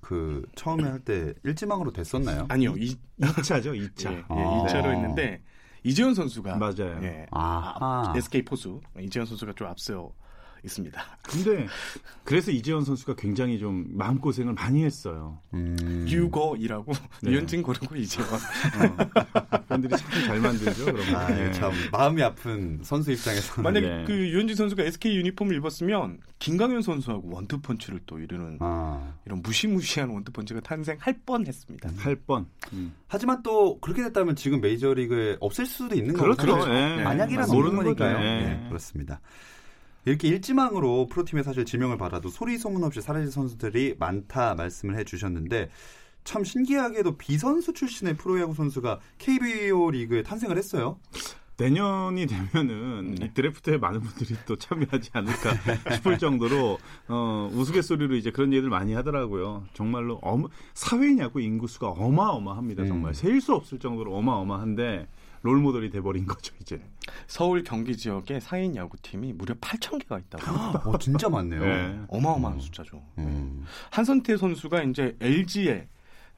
그 0.00 0.46
처음에 0.54 0.84
할 0.84 1.00
때 1.00 1.34
일지망으로 1.42 1.92
됐었나요? 1.92 2.46
아니요, 2.48 2.74
이, 2.78 2.96
2차죠, 3.20 3.74
2차. 3.94 4.12
예, 4.12 4.16
예, 4.18 4.24
아. 4.28 4.64
2차로 4.68 4.92
했는데 4.94 5.42
이재현 5.82 6.14
선수가 6.14 6.56
맞아요. 6.56 7.00
예, 7.02 7.26
아하. 7.32 8.12
SK 8.16 8.44
포수 8.44 8.80
이재현 9.00 9.26
선수가 9.26 9.54
좀 9.56 9.66
앞서 9.66 10.12
있습니다. 10.64 11.02
근데 11.22 11.66
그래서 12.24 12.50
이재원 12.50 12.84
선수가 12.84 13.14
굉장히 13.16 13.58
좀 13.58 13.86
마음고생을 13.90 14.52
많이 14.54 14.84
했어요. 14.84 15.38
음. 15.54 16.04
유거이라고 16.08 16.92
네. 17.22 17.30
유현진 17.32 17.62
고르고 17.62 17.96
이재현. 17.96 18.28
어. 18.28 19.60
팬들이 19.68 19.96
참 19.96 20.08
잘 20.28 20.40
만들죠, 20.40 20.84
그런 20.84 21.12
거. 21.12 21.18
아, 21.18 21.40
예. 21.40 21.52
참 21.52 21.72
마음이 21.92 22.22
아픈 22.22 22.80
선수 22.82 23.12
입장에서는 23.12 23.62
만약 23.62 23.82
예. 23.82 24.04
그 24.06 24.12
유현진 24.12 24.56
선수가 24.56 24.82
SK 24.82 25.16
유니폼을 25.16 25.56
입었으면 25.56 26.18
김강현 26.38 26.82
선수하고 26.82 27.30
원투펀치를 27.30 28.00
또 28.06 28.18
이루는 28.18 28.58
아. 28.60 29.14
이런 29.24 29.40
무시무시한 29.42 30.10
원투펀치가 30.10 30.60
탄생할 30.60 31.20
뻔했습니다. 31.24 31.90
할 31.96 32.16
뻔. 32.16 32.46
음. 32.72 32.92
하지만 33.06 33.42
또 33.42 33.78
그렇게 33.80 34.02
됐다면 34.02 34.36
지금 34.36 34.60
메이저리그에 34.60 35.36
없을 35.40 35.64
수도 35.66 35.94
있는 35.94 36.14
거죠. 36.14 36.36
그렇죠. 36.36 36.68
예. 36.70 37.02
만약이란 37.02 37.48
모르는 37.48 37.76
거니까요. 37.76 38.18
예. 38.18 38.40
네, 38.48 38.66
그렇습니다. 38.68 39.20
이렇게 40.08 40.28
일지망으로 40.28 41.06
프로팀에 41.10 41.42
사실 41.42 41.66
지명을 41.66 41.98
받아도 41.98 42.30
소리 42.30 42.56
소문 42.56 42.82
없이 42.82 43.02
사라진 43.02 43.30
선수들이 43.30 43.96
많다 43.98 44.54
말씀을 44.54 44.98
해주셨는데 44.98 45.68
참 46.24 46.44
신기하게도 46.44 47.18
비선수 47.18 47.74
출신의 47.74 48.16
프로야구 48.16 48.54
선수가 48.54 49.00
KBO 49.18 49.90
리그에 49.90 50.22
탄생을 50.22 50.56
했어요. 50.56 50.98
내년이 51.58 52.26
되면은 52.26 53.16
네. 53.16 53.26
이 53.26 53.34
드래프트에 53.34 53.78
많은 53.78 54.00
분들이 54.00 54.38
또 54.46 54.56
참여하지 54.56 55.10
않을까 55.12 55.50
싶을 55.96 56.16
정도로 56.16 56.78
어, 57.08 57.50
우스갯소리로 57.52 58.14
이제 58.14 58.30
그런 58.30 58.52
얘기를 58.52 58.70
많이 58.70 58.94
하더라고요. 58.94 59.64
정말로 59.74 60.20
어마, 60.22 60.48
사회인 60.72 61.18
야구 61.18 61.40
인구수가 61.40 61.88
어마어마합니다. 61.88 62.86
정말 62.86 63.10
음. 63.10 63.14
셀수 63.14 63.54
없을 63.54 63.78
정도로 63.78 64.14
어마어마한데 64.16 65.08
롤 65.42 65.58
모델이 65.58 65.90
돼버린 65.90 66.26
거죠 66.26 66.54
이제. 66.60 66.80
서울 67.26 67.62
경기 67.62 67.96
지역에 67.96 68.40
사인 68.40 68.74
야구팀이 68.76 69.32
무려 69.34 69.54
8천 69.54 70.00
개가 70.00 70.18
있다고. 70.18 70.44
어, 70.90 70.98
진짜 70.98 71.28
많네요. 71.28 71.60
네. 71.60 72.00
어마어마한 72.08 72.58
음. 72.58 72.60
숫자죠. 72.60 73.02
음. 73.18 73.64
한선태 73.90 74.36
선수가 74.36 74.82
이제 74.84 75.16
LG의 75.20 75.88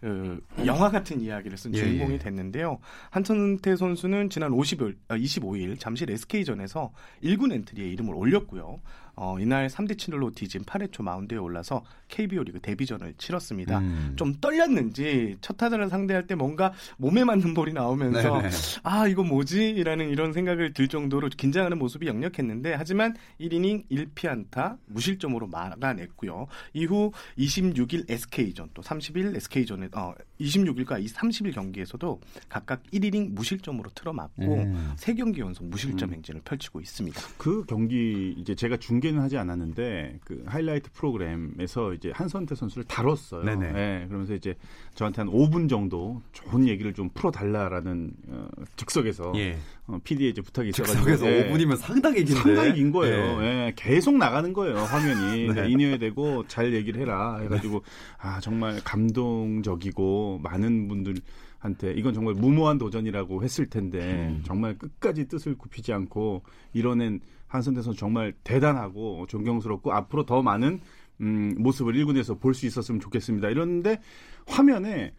그 0.00 0.40
영화 0.64 0.90
같은 0.90 1.20
이야기를 1.20 1.58
쓴 1.58 1.74
예, 1.74 1.78
주인공이 1.78 2.14
예. 2.14 2.18
됐는데요. 2.18 2.78
한선태 3.10 3.76
선수는 3.76 4.30
지난 4.30 4.50
50일, 4.50 4.96
아, 5.08 5.16
25일 5.16 5.78
잠실 5.78 6.10
SK전에서 6.10 6.90
1군 7.22 7.52
엔트리에 7.52 7.86
이름을 7.90 8.14
올렸고요. 8.14 8.80
어, 9.16 9.38
이날 9.38 9.68
3대 9.68 9.96
7로 9.96 10.34
뒤진 10.34 10.62
8회 10.62 10.92
초 10.92 11.02
마운드에 11.02 11.38
올라서 11.38 11.82
KBO 12.08 12.42
리그 12.44 12.60
데뷔전을 12.60 13.14
치렀습니다. 13.18 13.78
음. 13.78 14.12
좀 14.16 14.34
떨렸는지 14.40 15.36
첫 15.40 15.56
타자를 15.56 15.88
상대할 15.88 16.26
때 16.26 16.34
뭔가 16.34 16.72
몸에 16.98 17.24
맞는 17.24 17.54
볼이 17.54 17.72
나오면서 17.72 18.42
네네. 18.42 18.50
아 18.82 19.06
이거 19.06 19.22
뭐지? 19.22 19.82
라는 19.84 20.10
이런 20.10 20.32
생각을 20.32 20.72
들 20.72 20.88
정도로 20.88 21.28
긴장하는 21.36 21.78
모습이 21.78 22.06
역력했는데 22.06 22.74
하지만 22.74 23.14
1이닝 23.40 23.88
1피안타 23.90 24.78
무실점으로 24.86 25.46
막아냈고요. 25.48 26.46
이후 26.74 27.12
26일 27.38 28.10
SK전 28.10 28.70
또 28.74 28.82
30일 28.82 29.36
SK전에 29.36 29.88
어 29.92 30.14
26일과 30.40 31.04
30일 31.04 31.54
경기에서도 31.54 32.20
각각 32.48 32.82
1이닝 32.92 33.32
무실점으로 33.32 33.90
틀어맞고 33.94 34.54
음. 34.54 34.92
세 34.96 35.14
경기 35.14 35.40
연속 35.40 35.66
무실점 35.66 36.12
행진을 36.12 36.42
펼치고 36.44 36.80
있습니다. 36.80 37.20
그 37.38 37.64
경기 37.66 38.34
이제 38.38 38.54
제가 38.54 38.76
중 38.76 38.99
계는 39.00 39.20
하지 39.20 39.36
않았는데 39.36 40.20
그 40.24 40.42
하이라이트 40.46 40.90
프로그램에서 40.92 41.92
이제 41.94 42.12
한선태 42.14 42.54
선수를 42.54 42.84
다뤘어요. 42.84 43.44
네네. 43.44 43.66
예, 43.66 44.06
그러면서 44.06 44.34
이제 44.34 44.54
저한테 44.94 45.22
한 45.22 45.30
5분 45.30 45.68
정도 45.68 46.22
좋은 46.32 46.68
얘기를 46.68 46.92
좀 46.94 47.08
풀어달라라는 47.14 48.12
어, 48.28 48.48
즉석에서 48.76 49.32
예. 49.36 49.56
어, 49.86 49.98
PD에 50.04 50.28
이제 50.28 50.40
부탁이 50.40 50.70
있어가지고 50.70 51.04
즉석에서 51.04 51.26
예. 51.32 51.50
5분이면 51.50 51.76
상당히 51.76 52.24
긴데. 52.24 52.40
상당히 52.40 52.74
긴 52.74 52.92
거예요. 52.92 53.42
예. 53.42 53.46
예, 53.46 53.72
계속 53.76 54.16
나가는 54.16 54.52
거예요, 54.52 54.76
화면이. 54.76 55.46
그러니까 55.48 55.62
네. 55.62 55.70
인여야 55.70 55.98
되고 55.98 56.46
잘 56.46 56.72
얘기를 56.74 57.00
해라 57.00 57.38
해가지고 57.38 57.82
아 58.18 58.40
정말 58.40 58.80
감동적이고 58.84 60.40
많은 60.42 60.88
분들 60.88 61.16
한테 61.60 61.92
이건 61.92 62.14
정말 62.14 62.34
무모한 62.34 62.78
도전이라고 62.78 63.44
했을 63.44 63.66
텐데 63.66 64.28
음. 64.28 64.42
정말 64.44 64.76
끝까지 64.78 65.28
뜻을 65.28 65.56
굽히지 65.56 65.92
않고 65.92 66.42
이뤄낸 66.72 67.20
한선태 67.50 67.82
선수 67.82 67.98
정말 67.98 68.32
대단하고 68.44 69.26
존경스럽고 69.28 69.92
앞으로 69.92 70.24
더 70.24 70.40
많은 70.42 70.80
음, 71.20 71.54
모습을 71.58 71.92
1군에서 71.94 72.40
볼 72.40 72.54
수 72.54 72.64
있었으면 72.66 73.00
좋겠습니다. 73.00 73.48
이런데 73.50 74.00
화면에 74.46 75.12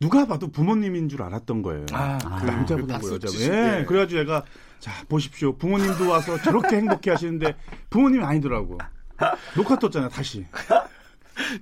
누가 0.00 0.26
봐도 0.26 0.48
부모님인 0.50 1.08
줄 1.08 1.22
알았던 1.22 1.62
거예요. 1.62 1.86
아, 1.92 2.18
그 2.18 2.44
남자분하고 2.46 2.92
박수 2.92 3.14
여자분. 3.14 3.40
예. 3.40 3.46
때. 3.48 3.84
그래가지고 3.86 4.20
얘가 4.20 4.44
자 4.80 4.92
보십시오. 5.08 5.56
부모님도 5.56 6.10
와서 6.10 6.36
저렇게 6.42 6.76
행복해 6.76 7.10
하시는데 7.12 7.54
부모님이 7.88 8.22
아니더라고. 8.24 8.76
녹화 9.56 9.78
떴잖아요. 9.78 10.10
다시. 10.10 10.44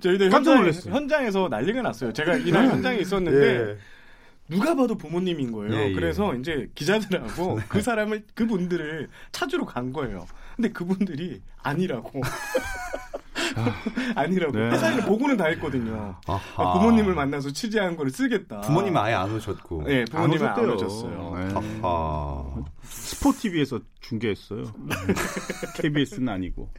저희도 0.01 0.29
깜짝 0.29 0.55
놀랐어요. 0.55 0.93
현장에서 0.93 1.47
난리가 1.47 1.81
났어요. 1.83 2.11
제가 2.11 2.35
이날 2.37 2.67
현장에 2.67 2.97
있었는데 2.97 3.69
예. 3.71 3.77
누가 4.49 4.75
봐도 4.75 4.95
부모님인 4.95 5.51
거예요. 5.51 5.73
예, 5.73 5.89
예. 5.89 5.93
그래서 5.93 6.35
이제 6.35 6.69
기자들하고 6.75 7.59
그 7.69 7.81
사람을 7.81 8.23
그분들을 8.35 9.09
찾으러 9.31 9.65
간 9.65 9.93
거예요. 9.93 10.27
근데 10.55 10.69
그분들이 10.69 11.41
아니라고. 11.61 12.21
아니라고. 14.15 14.57
네. 14.57 14.69
회사에는 14.71 15.05
보고는 15.05 15.37
다 15.37 15.45
했거든요. 15.45 16.15
아하. 16.27 16.73
부모님을 16.73 17.13
만나서 17.13 17.51
취재한 17.51 17.95
거를 17.95 18.11
쓰겠다. 18.11 18.61
부모님은 18.61 18.99
아예 18.99 19.13
안 19.13 19.33
오셨고. 19.33 19.83
네, 19.85 20.05
부모님은 20.05 20.47
안 20.47 20.53
오셨대요. 20.59 20.75
오셨어요. 20.75 21.35
예. 21.37 21.53
스포티비에서 23.23 23.79
중계했어요. 24.01 24.63
KBS는 25.81 26.27
아니고. 26.29 26.69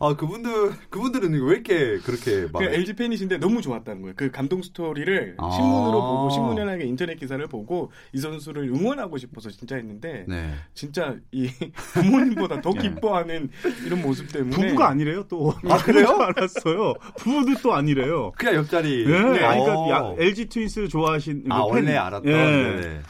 아 0.00 0.16
그분들 0.16 0.72
그분들은 0.90 1.32
왜 1.44 1.52
이렇게 1.52 1.98
그렇게 1.98 2.48
막그 2.52 2.64
LG 2.64 2.94
팬이신데 2.94 3.38
너무 3.38 3.60
좋았다는 3.62 4.02
거예요. 4.02 4.14
그 4.16 4.30
감동 4.30 4.62
스토리를 4.62 5.36
아. 5.38 5.50
신문으로 5.50 6.00
보고 6.02 6.30
신문이나 6.30 6.74
인터넷 6.76 7.16
기사를 7.18 7.46
보고 7.46 7.92
이 8.12 8.18
선수를 8.18 8.64
응원하고 8.64 9.18
싶어서 9.18 9.50
진짜 9.50 9.76
했는데 9.76 10.24
네. 10.26 10.54
진짜 10.74 11.14
이 11.30 11.48
부모님보다 11.94 12.60
더 12.62 12.72
기뻐하는 12.72 13.50
이런 13.84 14.02
모습 14.02 14.32
때문에 14.32 14.56
부부가 14.56 14.88
아니래요 14.88 15.24
또. 15.28 15.54
아, 15.68 15.76
그래요? 15.78 16.06
줄 16.06 16.22
알았어요. 16.22 16.94
부부들 17.18 17.56
또 17.62 17.74
아니래요. 17.74 18.32
그냥 18.38 18.56
옆자리. 18.56 19.04
예. 19.08 19.14
아니, 19.16 19.38
그러니까 19.62 19.78
어. 19.78 19.90
야- 19.90 20.14
LG 20.18 20.46
트윈스 20.46 20.88
좋아하신 20.88 21.44
아그 21.50 21.66
팬. 21.66 21.74
원래 21.84 21.96
알았던. 21.96 22.32
예. 22.32 22.36
네네. 22.36 23.00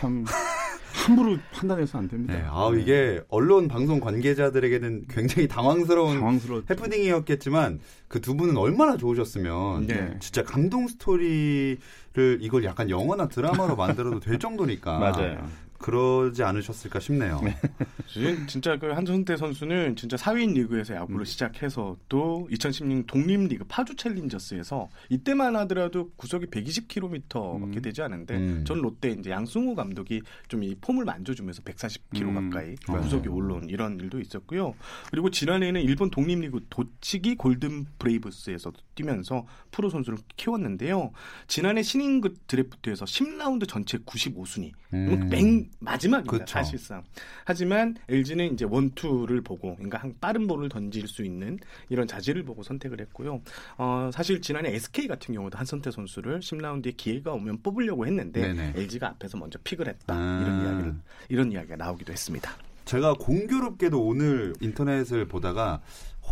참 0.00 0.24
함부로 1.08 1.36
판단해서 1.52 1.98
안 1.98 2.08
됩니다. 2.08 2.34
네. 2.34 2.44
아 2.48 2.70
이게 2.76 3.20
언론 3.28 3.66
방송 3.68 4.00
관계자들에게는 4.00 5.06
굉장히 5.08 5.48
당황스러운 5.48 6.16
당황스러워. 6.18 6.62
해프닝이었겠지만 6.70 7.80
그 8.08 8.20
두 8.20 8.36
분은 8.36 8.56
얼마나 8.56 8.96
좋으셨으면 8.96 9.86
네. 9.86 10.16
진짜 10.20 10.42
감동 10.42 10.86
스토리를 10.88 11.78
이걸 12.40 12.64
약간 12.64 12.90
영화나 12.90 13.26
드라마로 13.28 13.74
만들어도 13.76 14.20
될 14.20 14.38
정도니까 14.38 14.98
맞아요. 15.00 15.46
그러지 15.78 16.42
않으셨을까 16.42 17.00
싶네요. 17.00 17.40
지금 18.06 18.46
진짜 18.46 18.76
그 18.78 18.88
한선태 18.88 19.36
선수는 19.36 19.96
진짜 19.96 20.16
4위 20.16 20.52
리그에서 20.52 20.94
야구를 20.94 21.24
시작해서 21.24 21.96
또 22.08 22.46
2016 22.50 23.06
독립리그 23.06 23.64
파주 23.68 23.96
챌린저스에서 23.96 24.88
이때만 25.08 25.56
하더라도 25.56 26.10
구속이 26.16 26.46
120km밖에 26.46 27.76
음. 27.76 27.82
되지 27.82 28.02
않은데 28.02 28.36
음. 28.36 28.64
전 28.66 28.80
롯데 28.80 29.10
이제 29.10 29.30
양승우 29.30 29.74
감독이 29.74 30.22
좀 30.48 30.58
이 30.62 30.74
폼을 30.80 31.04
만져주면서 31.04 31.62
140km 31.62 32.22
음. 32.22 32.50
가까이 32.50 32.74
맞아요. 32.88 33.02
구속이 33.02 33.28
올라온 33.28 33.68
이런 33.68 33.98
일도 34.00 34.20
있었고요. 34.20 34.74
그리고 35.10 35.30
지난해에는 35.30 35.80
일본 35.82 36.10
독립리그 36.10 36.66
도치기 36.70 37.36
골든 37.36 37.86
브레이브스에서 37.98 38.72
뛰면서 38.94 39.46
프로 39.70 39.88
선수를 39.88 40.18
키웠는데요. 40.36 41.12
지난해 41.46 41.82
신인 41.82 42.20
그 42.20 42.34
드래프트에서 42.46 43.04
10라운드 43.04 43.68
전체 43.68 43.98
95순위. 43.98 44.72
음. 44.94 45.28
맹 45.30 45.67
마지막입니다. 45.80 46.44
그쵸. 46.44 46.52
사실상. 46.52 47.02
하지만 47.44 47.96
LG는 48.08 48.54
이제 48.54 48.64
원투를 48.64 49.40
보고, 49.42 49.74
그러니까 49.76 49.98
한 49.98 50.14
빠른 50.20 50.46
볼을 50.46 50.68
던질 50.68 51.08
수 51.08 51.24
있는 51.24 51.58
이런 51.88 52.06
자질을 52.06 52.44
보고 52.44 52.62
선택을 52.62 53.00
했고요. 53.00 53.40
어, 53.76 54.10
사실 54.12 54.40
지난해 54.40 54.74
SK 54.74 55.08
같은 55.08 55.34
경우도 55.34 55.58
한선태 55.58 55.90
선수를 55.90 56.40
10라운드에 56.40 56.96
기회가 56.96 57.32
오면 57.32 57.62
뽑으려고 57.62 58.06
했는데 58.06 58.52
네네. 58.52 58.72
LG가 58.76 59.08
앞에서 59.08 59.38
먼저 59.38 59.58
픽을 59.62 59.88
했다. 59.88 60.14
아. 60.14 60.40
이런 60.42 60.62
이야기를 60.62 60.94
이런 61.28 61.52
이야기가 61.52 61.76
나오기도 61.76 62.12
했습니다. 62.12 62.52
제가 62.84 63.14
공교롭게도 63.14 64.00
오늘 64.00 64.54
인터넷을 64.60 65.28
보다가 65.28 65.82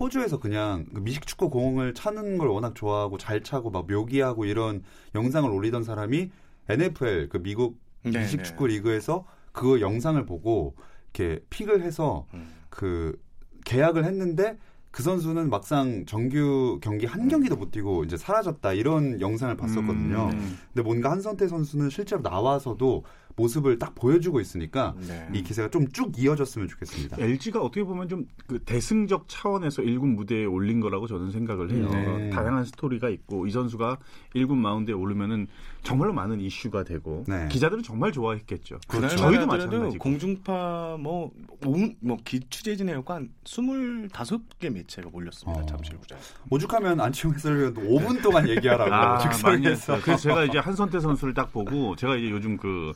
호주에서 0.01 0.39
그냥 0.39 0.87
그 0.93 1.01
미식축구 1.01 1.51
공을 1.51 1.95
차는 1.95 2.39
걸 2.39 2.49
워낙 2.49 2.75
좋아하고 2.75 3.19
잘 3.19 3.43
차고 3.43 3.71
막 3.71 3.87
묘기하고 3.87 4.45
이런 4.45 4.83
영상을 5.15 5.51
올리던 5.51 5.85
사람이 5.85 6.31
NFL 6.69 7.29
그 7.29 7.43
미국 7.43 7.77
네, 7.77 7.86
미식 8.07 8.45
축구 8.45 8.67
리그에서 8.69 9.25
그 9.53 9.81
영상을 9.81 10.25
보고 10.27 10.75
이렇게 11.15 11.41
픽을 11.51 11.83
해서 11.83 12.27
음. 12.35 12.47
그 12.69 13.19
계약을 13.65 14.05
했는데 14.05 14.59
그 14.91 15.03
선수는 15.03 15.51
막상 15.51 16.07
정규 16.07 16.79
경기 16.83 17.05
한 17.05 17.29
경기도 17.29 17.55
못 17.57 17.71
뛰고 17.71 18.05
이제 18.05 18.17
사라졌다 18.17 18.73
이런 18.73 19.21
영상을 19.21 19.55
봤었거든요. 19.57 20.31
음. 20.33 20.59
근데 20.73 20.83
뭔가 20.83 21.11
한선태 21.11 21.49
선수는 21.49 21.91
실제로 21.91 22.23
나와서도 22.23 23.05
모습을 23.39 23.79
딱 23.79 23.95
보여주고 23.95 24.41
있으니까 24.41 24.95
네. 25.07 25.29
이 25.35 25.43
기세가 25.43 25.69
좀 25.69 25.87
쭉 25.93 26.19
이어졌으면 26.19 26.69
좋겠습니다. 26.69 27.19
LG가 27.21 27.61
어떻게 27.61 27.85
보면 27.85 28.09
좀 28.09 28.27
그 28.47 28.61
대승적 28.61 29.25
차원에서 29.29 29.83
1군 29.83 30.15
무대에 30.15 30.45
올린 30.45 30.81
거라고 30.81 31.07
저는 31.09 31.31
생각을 31.33 31.73
해요. 31.73 31.89
네. 31.91 32.31
다양한 32.31 32.65
스토리가 32.65 33.09
있고 33.11 33.47
이 33.47 33.51
선수가 33.51 33.99
1군 34.37 34.55
마운드에 34.57 34.95
오르면은 34.95 35.49
정말로 35.87 36.13
많은 36.13 36.41
이슈가 36.41 36.83
되고 36.83 37.25
네. 37.29 37.47
기자들은 37.49 37.83
정말 37.85 38.11
좋아했겠죠. 38.11 38.79
그날 38.89 39.17
저희도 39.17 39.47
마찬가지고. 39.47 40.03
공중파 40.03 40.97
뭐, 40.99 41.31
온- 41.65 41.95
뭐 42.01 42.17
기취재진 42.25 42.89
해관 42.89 43.31
25개 43.45 44.69
매체가 44.71 45.09
몰렸습니다. 45.11 45.63
어. 45.63 45.67
잠실구장. 45.67 46.19
오죽하면 46.51 47.01
안치홍 47.01 47.35
해설위원도 47.35 47.81
5분 47.83 48.23
동안 48.23 48.49
얘기하라고 48.49 48.93
아, 48.93 49.19
즉석에서. 49.19 50.01
그래서 50.03 50.23
제가 50.23 50.45
이제 50.45 50.59
한선태 50.59 50.99
선수를 50.99 51.35
딱 51.35 51.53
보고 51.53 51.95
제가 51.95 52.17
이제 52.17 52.31
요즘 52.31 52.57
그 52.57 52.93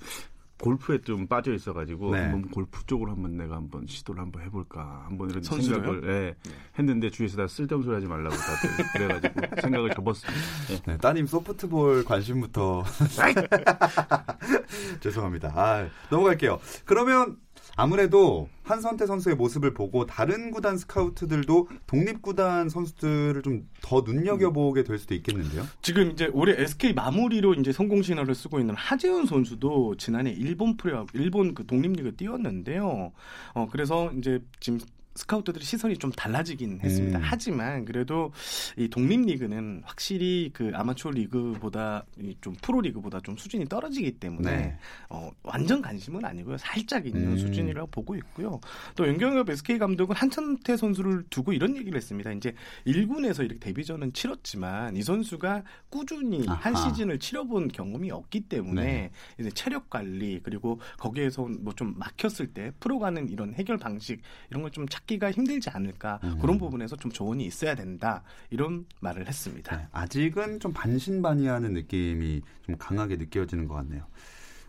골프에 0.60 1.00
좀 1.00 1.26
빠져 1.26 1.52
있어가지고 1.52 2.12
네. 2.12 2.20
한번 2.20 2.50
골프 2.50 2.84
쪽으로 2.86 3.12
한번 3.12 3.36
내가 3.36 3.56
한번 3.56 3.86
시도를 3.86 4.20
한번 4.20 4.42
해볼까 4.42 5.04
한번 5.06 5.30
이런 5.30 5.42
선수로요? 5.42 5.82
생각을 5.82 6.10
예, 6.10 6.34
했는데 6.78 7.10
주위에서 7.10 7.38
다 7.38 7.46
쓸데없는 7.46 7.84
소리 7.84 7.94
하지 7.94 8.06
말라고 8.06 8.36
다들 8.36 8.86
그래가지고 9.20 9.60
생각을 9.62 9.94
접었습니다. 9.94 10.40
예. 10.70 10.92
네, 10.92 10.98
따님 10.98 11.26
소프트볼 11.26 12.04
관심부터 12.04 12.84
죄송합니다. 15.00 15.52
아, 15.54 15.88
넘어갈게요. 16.10 16.60
그러면 16.84 17.36
아무래도 17.76 18.48
한선태 18.64 19.06
선수의 19.06 19.36
모습을 19.36 19.74
보고 19.74 20.06
다른 20.06 20.50
구단 20.50 20.76
스카우트들도 20.78 21.68
독립 21.86 22.22
구단 22.22 22.68
선수들을 22.68 23.42
좀 23.42 23.68
더 23.82 24.02
눈여겨보게 24.02 24.84
될 24.84 24.98
수도 24.98 25.14
있겠는데요. 25.14 25.66
지금 25.82 26.12
이제 26.12 26.30
올해 26.32 26.60
SK 26.62 26.92
마무리로 26.92 27.54
이제 27.54 27.72
성공 27.72 28.02
신화를 28.02 28.34
쓰고 28.36 28.60
있는 28.60 28.74
하재훈 28.76 29.26
선수도 29.26 29.96
지난해 29.96 30.30
일본 30.30 30.76
프로 30.76 31.06
일본 31.12 31.54
그 31.54 31.66
독립리그 31.66 32.14
뛰었는데요. 32.14 33.12
어 33.54 33.68
그래서 33.72 34.12
이제 34.16 34.40
지금 34.60 34.78
스카우트들의 35.20 35.64
시선이 35.64 35.98
좀 35.98 36.10
달라지긴 36.12 36.80
했습니다. 36.82 37.18
음. 37.18 37.22
하지만 37.24 37.84
그래도 37.84 38.32
이 38.76 38.88
독립리그는 38.88 39.82
확실히 39.84 40.50
그 40.52 40.70
아마추어 40.74 41.10
리그보다 41.12 42.04
이좀 42.18 42.54
프로 42.62 42.80
리그보다 42.80 43.20
좀 43.20 43.36
수준이 43.36 43.66
떨어지기 43.66 44.12
때문에 44.12 44.56
네. 44.56 44.78
어, 45.10 45.30
완전 45.42 45.82
관심은 45.82 46.24
아니고요. 46.24 46.56
살짝 46.58 47.06
있는 47.06 47.32
음. 47.32 47.38
수준이라고 47.38 47.88
보고 47.90 48.14
있고요. 48.16 48.60
또 48.96 49.06
연경엽 49.06 49.48
SK 49.50 49.78
감독은 49.78 50.16
한천태 50.16 50.76
선수를 50.76 51.24
두고 51.30 51.52
이런 51.52 51.76
얘기를 51.76 51.96
했습니다. 51.96 52.32
이제 52.32 52.54
1군에서 52.86 53.44
이렇게 53.44 53.58
데뷔전은 53.60 54.12
치렀지만 54.12 54.96
이 54.96 55.02
선수가 55.02 55.62
꾸준히 55.90 56.46
한 56.46 56.74
아하. 56.74 56.88
시즌을 56.88 57.18
치러본 57.18 57.68
경험이 57.68 58.10
없기 58.10 58.40
때문에 58.42 58.82
네. 58.84 59.10
이제 59.38 59.50
체력 59.50 59.90
관리 59.90 60.40
그리고 60.42 60.80
거기에서 60.98 61.46
뭐 61.60 61.70
좀 61.80 61.94
막혔을 61.96 62.48
때 62.48 62.72
프로 62.80 62.98
가는 62.98 63.28
이런 63.28 63.54
해결 63.54 63.78
방식 63.78 64.20
이런 64.50 64.62
걸 64.62 64.70
좀 64.70 64.86
찾기 64.88 65.09
가 65.18 65.30
힘들지 65.30 65.70
않을까 65.70 66.20
음. 66.24 66.38
그런 66.40 66.58
부분에서 66.58 66.96
좀 66.96 67.10
조언이 67.10 67.44
있어야 67.44 67.74
된다 67.74 68.22
이런 68.50 68.86
말을 69.00 69.26
했습니다. 69.26 69.76
네, 69.76 69.86
아직은 69.92 70.60
좀 70.60 70.72
반신반의하는 70.72 71.72
느낌이 71.72 72.42
좀 72.66 72.76
강하게 72.78 73.16
느껴지는 73.16 73.66
것 73.68 73.74
같네요. 73.74 74.04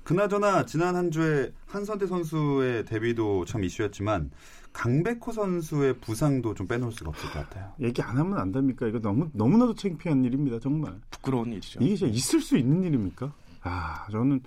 그나저나 0.03 0.65
지난 0.65 0.95
한 0.95 1.11
주에 1.11 1.51
한선태 1.67 2.07
선수의 2.07 2.85
데뷔도 2.85 3.45
참 3.45 3.63
이슈였지만 3.63 4.31
강백호 4.73 5.31
선수의 5.31 5.97
부상도 5.99 6.53
좀 6.53 6.67
빼놓을 6.67 6.91
수가 6.91 7.09
없을 7.09 7.29
것 7.29 7.39
같아요. 7.39 7.73
얘기 7.81 8.01
안 8.01 8.17
하면 8.17 8.37
안 8.37 8.51
됩니까? 8.51 8.87
이거 8.87 8.99
너무 8.99 9.29
너무나도 9.33 9.75
창피한 9.75 10.23
일입니다, 10.23 10.59
정말. 10.59 10.95
부끄러운 11.09 11.51
일이죠. 11.51 11.79
이게 11.83 11.95
진짜 11.95 12.13
있을 12.13 12.41
수 12.41 12.57
있는 12.57 12.83
일입니까? 12.83 13.33
아, 13.63 14.07
저는 14.11 14.41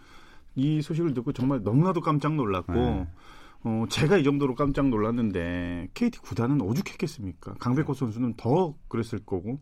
이 0.56 0.80
소식을 0.82 1.14
듣고 1.14 1.32
정말 1.32 1.62
너무나도 1.62 2.00
깜짝 2.00 2.34
놀랐고, 2.34 2.72
네. 2.72 3.06
어, 3.64 3.86
제가 3.88 4.18
이 4.18 4.24
정도로 4.24 4.54
깜짝 4.54 4.88
놀랐는데, 4.88 5.88
KT 5.94 6.20
구단은 6.20 6.60
오죽했겠습니까? 6.60 7.54
강백호 7.54 7.94
선수는 7.94 8.34
더 8.36 8.74
그랬을 8.88 9.20
거고, 9.24 9.58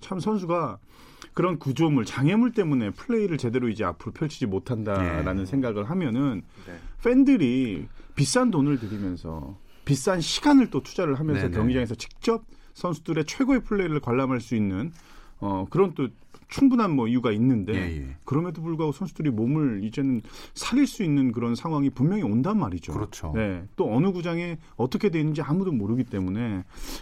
참 0.00 0.18
선수가 0.18 0.78
그런 1.34 1.58
구조물, 1.58 2.04
장애물 2.04 2.52
때문에 2.52 2.90
플레이를 2.90 3.38
제대로 3.38 3.68
이제 3.68 3.84
앞으로 3.84 4.12
펼치지 4.12 4.46
못한다라는 4.46 5.46
생각을 5.46 5.88
하면은, 5.88 6.42
네. 6.66 6.78
팬들이 7.02 7.86
비싼 8.16 8.50
돈을 8.50 8.78
들이면서, 8.78 9.56
비싼 9.84 10.20
시간을 10.20 10.70
또 10.70 10.82
투자를 10.82 11.14
하면서 11.14 11.42
네네. 11.42 11.56
경기장에서 11.56 11.94
직접 11.94 12.44
선수들의 12.74 13.24
최고의 13.26 13.60
플레이를 13.60 14.00
관람할 14.00 14.40
수 14.40 14.56
있는 14.56 14.92
어, 15.40 15.66
그런 15.68 15.94
또 15.94 16.08
충분한 16.54 16.92
뭐 16.92 17.08
이유가 17.08 17.32
있는데 17.32 17.74
예, 17.74 17.96
예. 17.96 18.16
그럼에도 18.24 18.62
불구하고 18.62 18.92
선수들이 18.92 19.30
몸을 19.30 19.82
이제는 19.82 20.22
살릴 20.54 20.86
수 20.86 21.02
있는 21.02 21.32
그런 21.32 21.56
상황이 21.56 21.90
분명히 21.90 22.22
온단 22.22 22.60
말이죠. 22.60 22.92
그렇죠. 22.92 23.32
네. 23.34 23.64
또 23.74 23.92
어느 23.92 24.12
구장에 24.12 24.58
어떻게 24.76 25.08
돼 25.10 25.18
있는지 25.18 25.42
아무도 25.42 25.72
모르기 25.72 26.04
때문에 26.04 26.58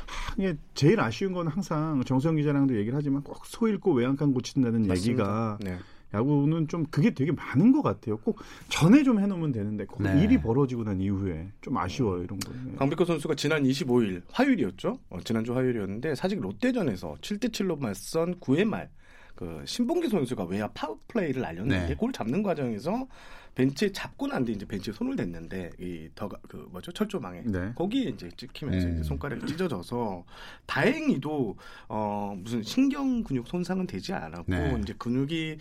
하, 0.07 0.35
이게 0.39 0.57
제일 0.73 1.01
아쉬운 1.01 1.35
건 1.35 1.49
항상 1.49 2.03
정성 2.07 2.37
기자랑도 2.37 2.79
얘기를 2.79 2.97
하지만 2.97 3.23
꼭 3.23 3.43
소 3.45 3.69
잃고 3.69 3.93
외양간 3.93 4.33
고친다는 4.33 4.89
얘기가 4.89 5.59
네. 5.61 5.77
야구는 6.15 6.69
좀 6.69 6.87
그게 6.91 7.11
되게 7.13 7.33
많은 7.33 7.73
것 7.73 7.83
같아요. 7.83 8.17
꼭 8.19 8.39
전에 8.71 9.03
좀 9.03 9.19
해놓으면 9.21 9.53
되는데 9.53 9.85
꼭 9.85 10.03
네. 10.03 10.23
일이 10.23 10.41
벌어지고 10.41 10.85
난 10.85 10.99
이후에 11.01 11.51
좀 11.61 11.77
아쉬워요 11.77 12.23
이런 12.23 12.39
거. 12.39 12.53
네. 12.65 12.75
강백호 12.77 13.05
선수가 13.05 13.35
지난 13.35 13.65
25일 13.65 14.23
화요일이었죠. 14.33 14.99
어, 15.11 15.19
지난주 15.25 15.55
화요일이었는데 15.55 16.15
사실 16.15 16.43
롯데전에서 16.43 17.17
7대 17.21 17.51
7로 17.51 17.79
맞선 17.79 18.37
9회 18.37 18.65
말 18.65 18.89
그 19.35 19.63
신봉기 19.67 20.09
선수가 20.09 20.45
외야 20.45 20.69
파워 20.69 20.99
플레이를 21.09 21.43
날렸는데 21.43 21.89
네. 21.89 21.95
골 21.95 22.13
잡는 22.13 22.43
과정에서 22.43 23.07
벤치에 23.55 23.93
잡고 23.93 24.29
난 24.29 24.45
뒤 24.47 24.53
이제 24.53 24.65
벤치에 24.67 24.95
손을 24.95 25.15
댔는데 25.15 25.71
이더그 25.79 26.69
뭐죠 26.71 26.91
철조망에 26.93 27.43
네. 27.45 27.73
거기에 27.75 28.05
이제 28.11 28.31
찍히면서 28.35 28.87
음. 28.87 28.95
이제 28.95 29.03
손가락이 29.03 29.47
찢어져서 29.47 30.25
다행히도 30.67 31.57
어 31.89 32.35
무슨 32.39 32.63
신경 32.63 33.23
근육 33.23 33.47
손상은 33.49 33.87
되지 33.87 34.15
않았고 34.15 34.45
네. 34.51 34.79
이제 34.83 34.95
근육이 34.97 35.59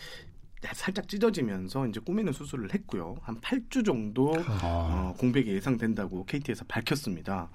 살짝 0.74 1.08
찢어지면서 1.08 1.88
이제 1.88 2.00
꼬매는 2.00 2.34
수술을 2.34 2.74
했고요. 2.74 3.18
한 3.22 3.40
8주 3.42 3.86
정도 3.86 4.34
아. 4.62 5.12
어, 5.12 5.16
공백이 5.18 5.52
예상된다고 5.52 6.26
KT에서 6.26 6.66
밝혔습니다. 6.68 7.50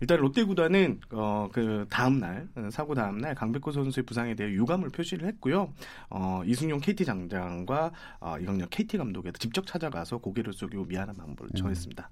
일단 0.00 0.18
롯데 0.20 0.44
구단은 0.44 1.00
어, 1.10 1.48
그 1.52 1.86
다음 1.88 2.18
날 2.20 2.48
어, 2.54 2.68
사고 2.70 2.94
다음 2.94 3.18
날 3.18 3.34
강백호 3.34 3.72
선수의 3.72 4.04
부상에 4.04 4.34
대해 4.34 4.50
유감을 4.52 4.90
표시를 4.90 5.26
했고요. 5.28 5.72
어, 6.10 6.42
이승용 6.44 6.80
KT 6.80 7.04
장장과 7.04 7.92
어, 8.20 8.36
이강렬 8.38 8.68
KT 8.68 8.98
감독에 8.98 9.32
직접 9.38 9.66
찾아가서 9.66 10.18
고개를 10.18 10.52
숙이고 10.52 10.84
미안한 10.84 11.16
마음을 11.16 11.36
전했습니다. 11.56 12.10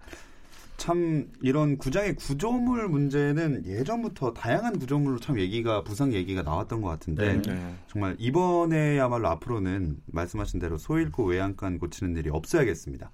참 0.79 1.29
이런 1.43 1.77
구장의 1.77 2.14
구조물 2.14 2.88
문제는 2.88 3.67
예전부터 3.67 4.33
다양한 4.33 4.79
구조물로 4.79 5.19
참 5.19 5.38
얘기가 5.38 5.83
부상 5.83 6.14
얘기가 6.14 6.43
나왔던 6.43 6.81
것 6.81 6.88
같은데 6.88 7.43
네. 7.43 7.75
정말 7.88 8.14
이번에야말로 8.19 9.29
앞으로는 9.29 9.97
말씀하신 10.07 10.61
대로 10.61 10.79
소 10.79 10.99
잃고 10.99 11.25
외양간 11.25 11.79
고치는 11.79 12.17
일이 12.17 12.31
없어야겠습니다. 12.31 13.11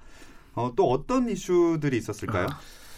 어, 0.54 0.72
또 0.76 0.90
어떤 0.90 1.28
이슈들이 1.28 1.96
있었을까요? 1.96 2.46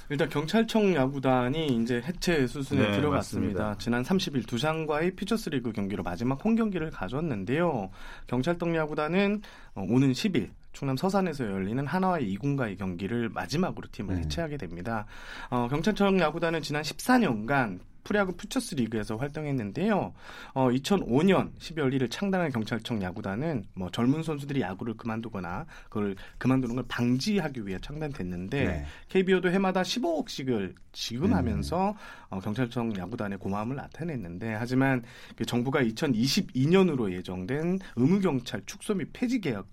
일단 0.08 0.28
경찰청 0.28 0.94
야구단이 0.94 1.66
이제 1.82 2.02
해체 2.04 2.46
수순에 2.46 2.90
네, 2.90 2.96
들어갔습니다. 2.96 3.62
맞습니다. 3.62 3.78
지난 3.78 4.02
30일 4.02 4.46
두산과의 4.46 5.12
퓨처스리그 5.16 5.72
경기로 5.72 6.02
마지막 6.02 6.44
홈 6.44 6.54
경기를 6.56 6.90
가졌는데요. 6.90 7.90
경찰청 8.26 8.74
야구단은 8.74 9.42
어, 9.74 9.86
오는 9.88 10.12
10일 10.12 10.50
충남 10.76 10.94
서산에서 10.94 11.46
열리는 11.46 11.86
하나와의 11.86 12.30
이군과의 12.32 12.76
경기를 12.76 13.30
마지막으로 13.30 13.88
팀을 13.92 14.14
음. 14.14 14.18
해체하게 14.18 14.58
됩니다. 14.58 15.06
어, 15.48 15.68
경찰청 15.68 16.20
야구단은 16.20 16.60
지난 16.60 16.82
14년간 16.82 17.80
프리야구 18.04 18.36
퓨처스 18.36 18.74
리그에서 18.74 19.16
활동했는데요. 19.16 20.12
어, 20.52 20.68
2005년 20.68 21.56
12월 21.58 21.94
1일 21.94 22.10
창단한 22.10 22.50
경찰청 22.50 23.02
야구단은 23.02 23.64
뭐 23.74 23.90
젊은 23.90 24.22
선수들이 24.22 24.60
야구를 24.60 24.98
그만두거나 24.98 25.64
그걸 25.84 26.14
그만두는 26.36 26.76
걸 26.76 26.84
방지하기 26.88 27.66
위해 27.66 27.78
창단됐는데 27.80 28.64
네. 28.64 28.84
KBO도 29.08 29.50
해마다 29.50 29.80
15억씩을 29.80 30.74
지급하면서 30.92 31.88
음. 31.88 31.94
어, 32.28 32.40
경찰청 32.40 32.94
야구단의 32.94 33.38
고마움을 33.38 33.76
나타냈는데 33.76 34.52
하지만 34.52 35.02
그 35.36 35.46
정부가 35.46 35.82
2022년으로 35.82 37.10
예정된 37.12 37.78
의무 37.96 38.20
경찰 38.20 38.62
축소 38.66 38.94
및 38.94 39.08
폐지 39.14 39.40
계약 39.40 39.66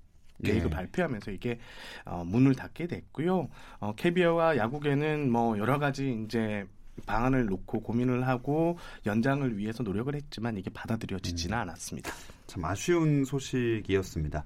계획을 0.43 0.69
네. 0.69 0.75
발표하면서 0.75 1.31
이게 1.31 1.59
어, 2.05 2.23
문을 2.25 2.55
닫게 2.55 2.87
됐고요. 2.87 3.49
어, 3.79 3.93
KBO와 3.95 4.57
야구계는 4.57 5.31
뭐 5.31 5.57
여러 5.57 5.79
가지 5.79 6.23
이제 6.25 6.65
방안을 7.05 7.47
놓고 7.47 7.81
고민을 7.81 8.27
하고 8.27 8.77
연장을 9.05 9.57
위해서 9.57 9.83
노력을 9.83 10.13
했지만 10.13 10.57
이게 10.57 10.69
받아들여지지는 10.69 11.57
않았습니다. 11.57 12.11
참 12.47 12.65
아쉬운 12.65 13.25
소식이었습니다. 13.25 14.45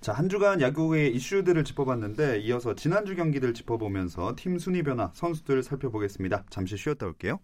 자, 0.00 0.12
한 0.12 0.28
주간 0.28 0.60
야구의 0.60 1.14
이슈들을 1.16 1.64
짚어봤는데 1.64 2.40
이어서 2.40 2.74
지난주 2.74 3.16
경기들 3.16 3.52
짚어보면서 3.52 4.34
팀 4.36 4.58
순위 4.58 4.82
변화, 4.82 5.10
선수들 5.14 5.62
살펴보겠습니다. 5.64 6.44
잠시 6.50 6.76
쉬었다 6.76 7.06
올게요. 7.06 7.40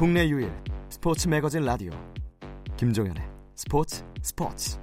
국내 0.00 0.26
유일 0.30 0.50
스포츠 0.88 1.28
매거진 1.28 1.62
라디오 1.62 1.90
김종현의 2.78 3.22
스포츠 3.54 4.02
스포츠 4.22 4.78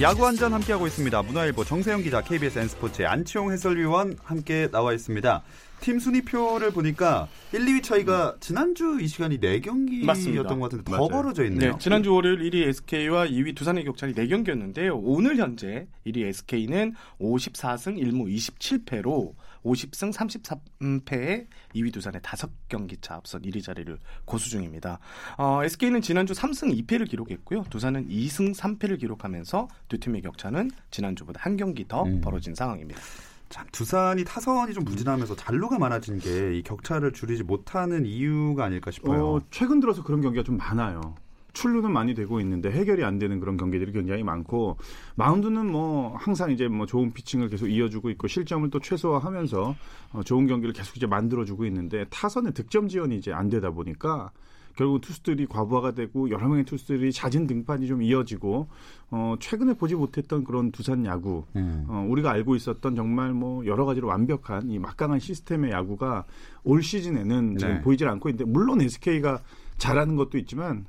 야구 0.00 0.26
한잔 0.26 0.54
함께하고 0.54 0.86
있습니다. 0.86 1.22
문화일보 1.22 1.64
정세영 1.64 2.02
기자, 2.02 2.22
KBS 2.22 2.58
N스포츠의 2.58 3.06
안치홍 3.06 3.52
해설위원 3.52 4.16
함께 4.24 4.70
나와 4.70 4.94
있습니다. 4.94 5.42
팀 5.80 5.98
순위표를 5.98 6.70
보니까 6.70 7.28
1, 7.52 7.60
2위 7.66 7.82
차이가 7.82 8.34
지난주 8.40 8.98
이 8.98 9.06
시간이 9.06 9.40
4경기였던 9.40 10.06
맞습니다. 10.06 10.42
것 10.54 10.60
같은데 10.60 10.84
더 10.84 10.96
맞아요. 10.96 11.08
벌어져 11.08 11.44
있네요. 11.44 11.72
네, 11.72 11.78
지난주 11.78 12.14
월요일 12.14 12.50
1위 12.50 12.66
SK와 12.66 13.26
2위 13.26 13.54
두산의 13.54 13.84
격차이 13.84 14.14
4경기였는데요. 14.14 14.98
오늘 15.02 15.36
현재 15.36 15.86
1위 16.06 16.24
SK는 16.28 16.94
54승 17.20 17.98
1무 18.02 18.34
27패로 18.34 19.34
50승 19.66 20.12
33패에 20.12 21.46
2위 21.74 21.92
두산의 21.92 22.20
5경기 22.20 23.00
차 23.02 23.14
앞선 23.16 23.42
1위 23.42 23.62
자리를 23.62 23.98
고수 24.24 24.48
중입니다. 24.50 24.98
어, 25.38 25.62
SK는 25.64 26.02
지난주 26.02 26.32
3승 26.32 26.72
2패를 26.86 27.08
기록했고요. 27.08 27.64
두산은 27.70 28.08
2승 28.08 28.54
3패를 28.56 28.98
기록하면서 29.00 29.68
두 29.88 29.98
팀의 29.98 30.22
격차는 30.22 30.70
지난주보다 30.90 31.40
한 31.42 31.56
경기 31.56 31.86
더 31.86 32.04
음. 32.04 32.20
벌어진 32.20 32.54
상황입니다. 32.54 33.00
참 33.48 33.64
두산이 33.70 34.24
타선이 34.24 34.74
좀 34.74 34.84
부진하면서 34.84 35.36
잔루가 35.36 35.78
많아진 35.78 36.18
게 36.18 36.52
이 36.56 36.62
격차를 36.62 37.12
줄이지 37.12 37.44
못하는 37.44 38.04
이유가 38.06 38.64
아닐까 38.64 38.90
싶어요. 38.90 39.36
어, 39.36 39.40
최근 39.50 39.78
들어서 39.80 40.02
그런 40.02 40.20
경기가 40.20 40.42
좀 40.42 40.56
많아요. 40.56 41.14
출루는 41.56 41.90
많이 41.90 42.14
되고 42.14 42.38
있는데 42.40 42.70
해결이 42.70 43.02
안 43.02 43.18
되는 43.18 43.40
그런 43.40 43.56
경기들이 43.56 43.92
굉장히 43.92 44.22
많고 44.22 44.76
마운드는 45.14 45.66
뭐 45.66 46.14
항상 46.16 46.50
이제 46.50 46.68
뭐 46.68 46.84
좋은 46.84 47.12
피칭을 47.12 47.48
계속 47.48 47.68
이어주고 47.68 48.10
있고 48.10 48.28
실점을 48.28 48.68
또 48.68 48.78
최소화하면서 48.78 49.74
어, 50.12 50.22
좋은 50.22 50.46
경기를 50.46 50.74
계속 50.74 50.98
이제 50.98 51.06
만들어주고 51.06 51.64
있는데 51.64 52.04
타선의 52.10 52.52
득점 52.52 52.88
지원이 52.88 53.16
이제 53.16 53.32
안 53.32 53.48
되다 53.48 53.70
보니까 53.70 54.30
결국 54.76 55.00
투수들이 55.00 55.46
과부하가 55.46 55.92
되고 55.92 56.28
여러 56.28 56.46
명의 56.46 56.64
투수들이 56.64 57.10
잦은 57.10 57.46
등판이 57.46 57.86
좀 57.86 58.02
이어지고 58.02 58.68
어, 59.10 59.36
최근에 59.40 59.72
보지 59.74 59.94
못했던 59.94 60.44
그런 60.44 60.70
두산 60.70 61.06
야구 61.06 61.44
음. 61.56 61.86
어, 61.88 62.06
우리가 62.06 62.32
알고 62.32 62.54
있었던 62.56 62.94
정말 62.94 63.32
뭐 63.32 63.64
여러 63.64 63.86
가지로 63.86 64.08
완벽한 64.08 64.68
이 64.68 64.78
막강한 64.78 65.20
시스템의 65.20 65.70
야구가 65.70 66.26
올 66.64 66.82
시즌에는 66.82 67.56
지금 67.56 67.74
네. 67.76 67.80
보이질 67.80 68.06
않고 68.08 68.28
있는데 68.28 68.44
물론 68.44 68.82
SK가 68.82 69.40
잘하는 69.78 70.16
것도 70.16 70.36
있지만 70.36 70.84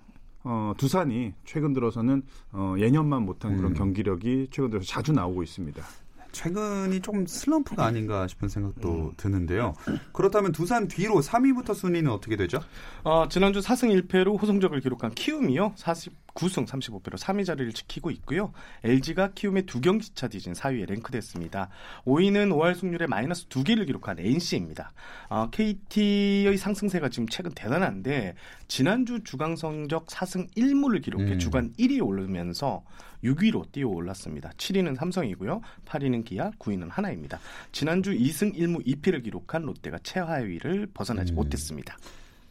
어, 0.48 0.74
두산이 0.78 1.34
최근 1.44 1.74
들어서는 1.74 2.24
어, 2.54 2.76
예년만 2.80 3.24
못한 3.24 3.58
그런 3.58 3.74
음. 3.74 3.78
경기력이 3.78 4.48
최근 4.50 4.70
들어서 4.70 4.88
자주 4.88 5.12
나오고 5.12 5.44
있습니다. 5.44 5.84
최근이 6.32 7.02
좀 7.02 7.26
슬럼프가 7.26 7.86
아닌가 7.86 8.28
싶은 8.28 8.48
생각도 8.48 8.90
음. 8.90 9.12
드는데요. 9.18 9.74
그렇다면 10.14 10.52
두산 10.52 10.88
뒤로 10.88 11.16
3위부터 11.16 11.74
순위는 11.74 12.12
어떻게 12.12 12.36
되죠? 12.36 12.60
어, 13.04 13.28
지난주 13.28 13.60
4승 13.60 14.08
1패로 14.08 14.40
호성적을 14.40 14.80
기록한 14.82 15.12
키움이요. 15.12 15.74
49승 16.38 16.68
35패로 16.68 17.18
3위 17.18 17.46
자리를 17.46 17.74
지키고 17.74 18.12
있고요. 18.12 18.54
LG가 18.84 19.32
키움의 19.34 19.66
두 19.66 19.82
경기 19.82 20.10
차 20.14 20.28
뒤진 20.28 20.54
4위에 20.54 20.88
랭크됐습니다. 20.88 21.70
5위는 22.06 22.54
5할 22.54 22.76
승률에 22.76 23.08
마이너스 23.08 23.48
2개를 23.48 23.86
기록한 23.86 24.20
NC입니다. 24.20 24.92
어, 25.30 25.50
KT의 25.50 26.58
상승세가 26.58 27.10
지금 27.10 27.28
최근 27.28 27.52
대단한데 27.52 28.36
지난주 28.68 29.24
주강 29.24 29.56
성적 29.56 30.08
4승 30.08 30.50
1무를 30.56 31.02
기록해 31.02 31.34
음. 31.34 31.40
주간 31.40 31.74
1위에 31.74 32.06
오르면서 32.06 32.84
6위로 33.24 33.72
뛰어 33.72 33.88
올랐습니다. 33.88 34.52
7위는 34.58 34.96
삼성이고요. 34.96 35.62
8위는 35.86 36.24
기아, 36.24 36.52
9위는 36.52 36.90
하나입니다. 36.90 37.40
지난주 37.72 38.12
2승 38.12 38.56
1무 38.56 38.86
2패를 38.86 39.24
기록한 39.24 39.64
롯데가 39.64 39.98
최하위를 40.04 40.88
벗어나지 40.94 41.34
음. 41.34 41.36
못했습니다. 41.36 41.98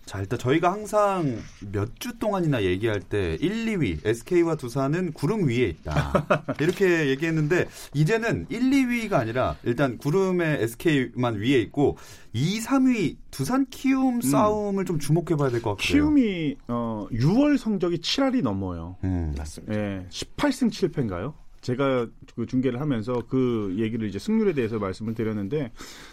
자, 0.07 0.21
일단 0.21 0.39
저희가 0.39 0.71
항상 0.73 1.37
몇 1.73 1.91
주 1.99 2.17
동안이나 2.19 2.63
얘기할 2.63 3.01
때 3.01 3.37
1, 3.41 3.67
2위, 3.67 3.99
SK와 4.07 4.55
두산은 4.55 5.13
구름 5.13 5.49
위에 5.49 5.65
있다. 5.69 6.27
이렇게 6.61 7.09
얘기했는데 7.09 7.67
이제는 7.95 8.47
1, 8.49 8.61
2위가 8.61 9.15
아니라 9.15 9.57
일단 9.65 9.99
구름의 9.99 10.63
SK만 10.63 11.37
위에 11.41 11.59
있고 11.63 11.97
2, 12.35 12.61
3위 12.61 13.17
두산 13.33 13.67
키움 13.71 14.21
싸움을 14.21 14.85
좀 14.85 14.99
주목해 15.01 15.35
봐야 15.37 15.51
될 15.51 15.61
것 15.61 15.71
같아요. 15.71 15.87
키움이 15.87 16.57
어, 16.69 17.07
6월 17.11 17.59
성적이 17.59 17.97
7할이 17.99 18.43
넘어요. 18.43 18.97
음. 19.05 19.35
맞습니다. 19.37 19.75
예, 19.75 20.07
18승 20.11 20.71
7패인가요? 20.71 21.33
제가 21.61 22.07
그 22.35 22.47
중계를 22.47 22.81
하면서 22.81 23.23
그 23.29 23.75
얘기를 23.79 24.09
이제 24.09 24.19
승률에 24.19 24.53
대해서 24.53 24.79
말씀을 24.79 25.15
드렸는데 25.15 25.73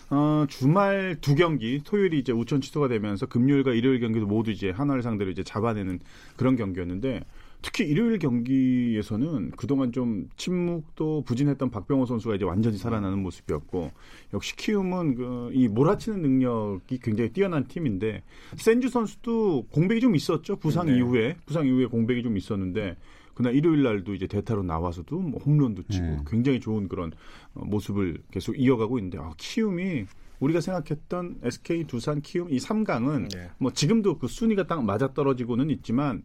어, 0.10 0.45
주말 0.49 1.17
두 1.21 1.36
경기 1.36 1.82
토요일이 1.84 2.19
이제 2.19 2.32
우천 2.32 2.62
취소가 2.62 2.88
되면서 2.88 3.25
금요일과 3.25 3.73
일요일 3.73 3.99
경기도 3.99 4.25
모두 4.25 4.51
이제 4.51 4.69
하나를 4.69 5.03
상대로 5.03 5.29
이제 5.29 5.43
잡아내는 5.43 5.99
그런 6.38 6.56
경기였는데 6.56 7.23
특히 7.62 7.86
일요일 7.86 8.19
경기에서는 8.19 9.51
그동안 9.51 9.93
좀 9.93 10.29
침묵도 10.36 11.23
부진했던 11.25 11.71
박병호 11.71 12.06
선수가 12.06 12.36
이제 12.36 12.43
완전히 12.43 12.77
살아나는 12.77 13.19
모습이었고 13.19 13.91
역시 14.34 14.56
키움은 14.58 15.15
그 15.15 15.34
이 15.53 15.67
몰아치는 15.67 16.21
능력이 16.21 16.99
굉장히 16.99 17.32
뛰어난 17.32 17.67
팀인데 17.67 18.23
센주 18.56 18.89
선수도 18.89 19.65
공백이 19.71 20.01
좀 20.01 20.15
있었죠 20.15 20.56
부상 20.56 20.88
네. 20.88 20.97
이후에 20.97 21.38
부상 21.45 21.65
이후에 21.65 21.86
공백이 21.86 22.23
좀 22.23 22.38
있었는데 22.38 22.95
그날 23.34 23.56
일요일 23.56 23.84
날도 23.84 24.13
이제 24.13 24.28
대타로 24.28 24.63
나와서도 24.63 25.19
뭐 25.19 25.41
홈런도 25.43 25.84
치고 25.89 26.06
음. 26.06 26.26
굉장히 26.28 26.60
좋은 26.60 26.88
그런 26.88 27.12
어, 27.54 27.65
모습을 27.65 28.22
계속 28.32 28.60
이어가고 28.60 29.00
있는데 29.00 29.17
아, 29.17 29.32
키움이 29.38 30.06
우리가 30.39 30.62
생각했던 30.62 31.39
SK 31.43 31.86
두산 31.86 32.22
키움 32.22 32.52
이 32.52 32.58
3강은 32.58 33.34
네. 33.34 33.50
뭐 33.58 33.72
지금도 33.72 34.19
그 34.19 34.28
순위가 34.28 34.67
딱 34.67 34.84
맞아 34.84 35.13
떨어지고는 35.13 35.69
있지만 35.69 36.24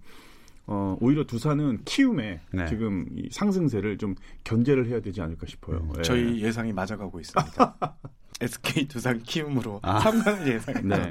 어, 0.66 0.98
오히려 1.00 1.24
두산은 1.24 1.84
키움에 1.84 2.40
네. 2.52 2.66
지금 2.66 3.06
이 3.16 3.28
상승세를 3.30 3.96
좀 3.96 4.14
견제를 4.44 4.86
해야 4.88 5.00
되지 5.00 5.22
않을까 5.22 5.46
싶어요. 5.46 5.88
예. 5.96 6.02
저희 6.02 6.42
예상이 6.42 6.72
맞아가고 6.72 7.20
있습니다. 7.20 7.96
SK 8.40 8.86
두산 8.86 9.20
키움으로 9.22 9.80
아. 9.82 9.98
3강 10.00 10.46
예상입니다. 10.46 11.10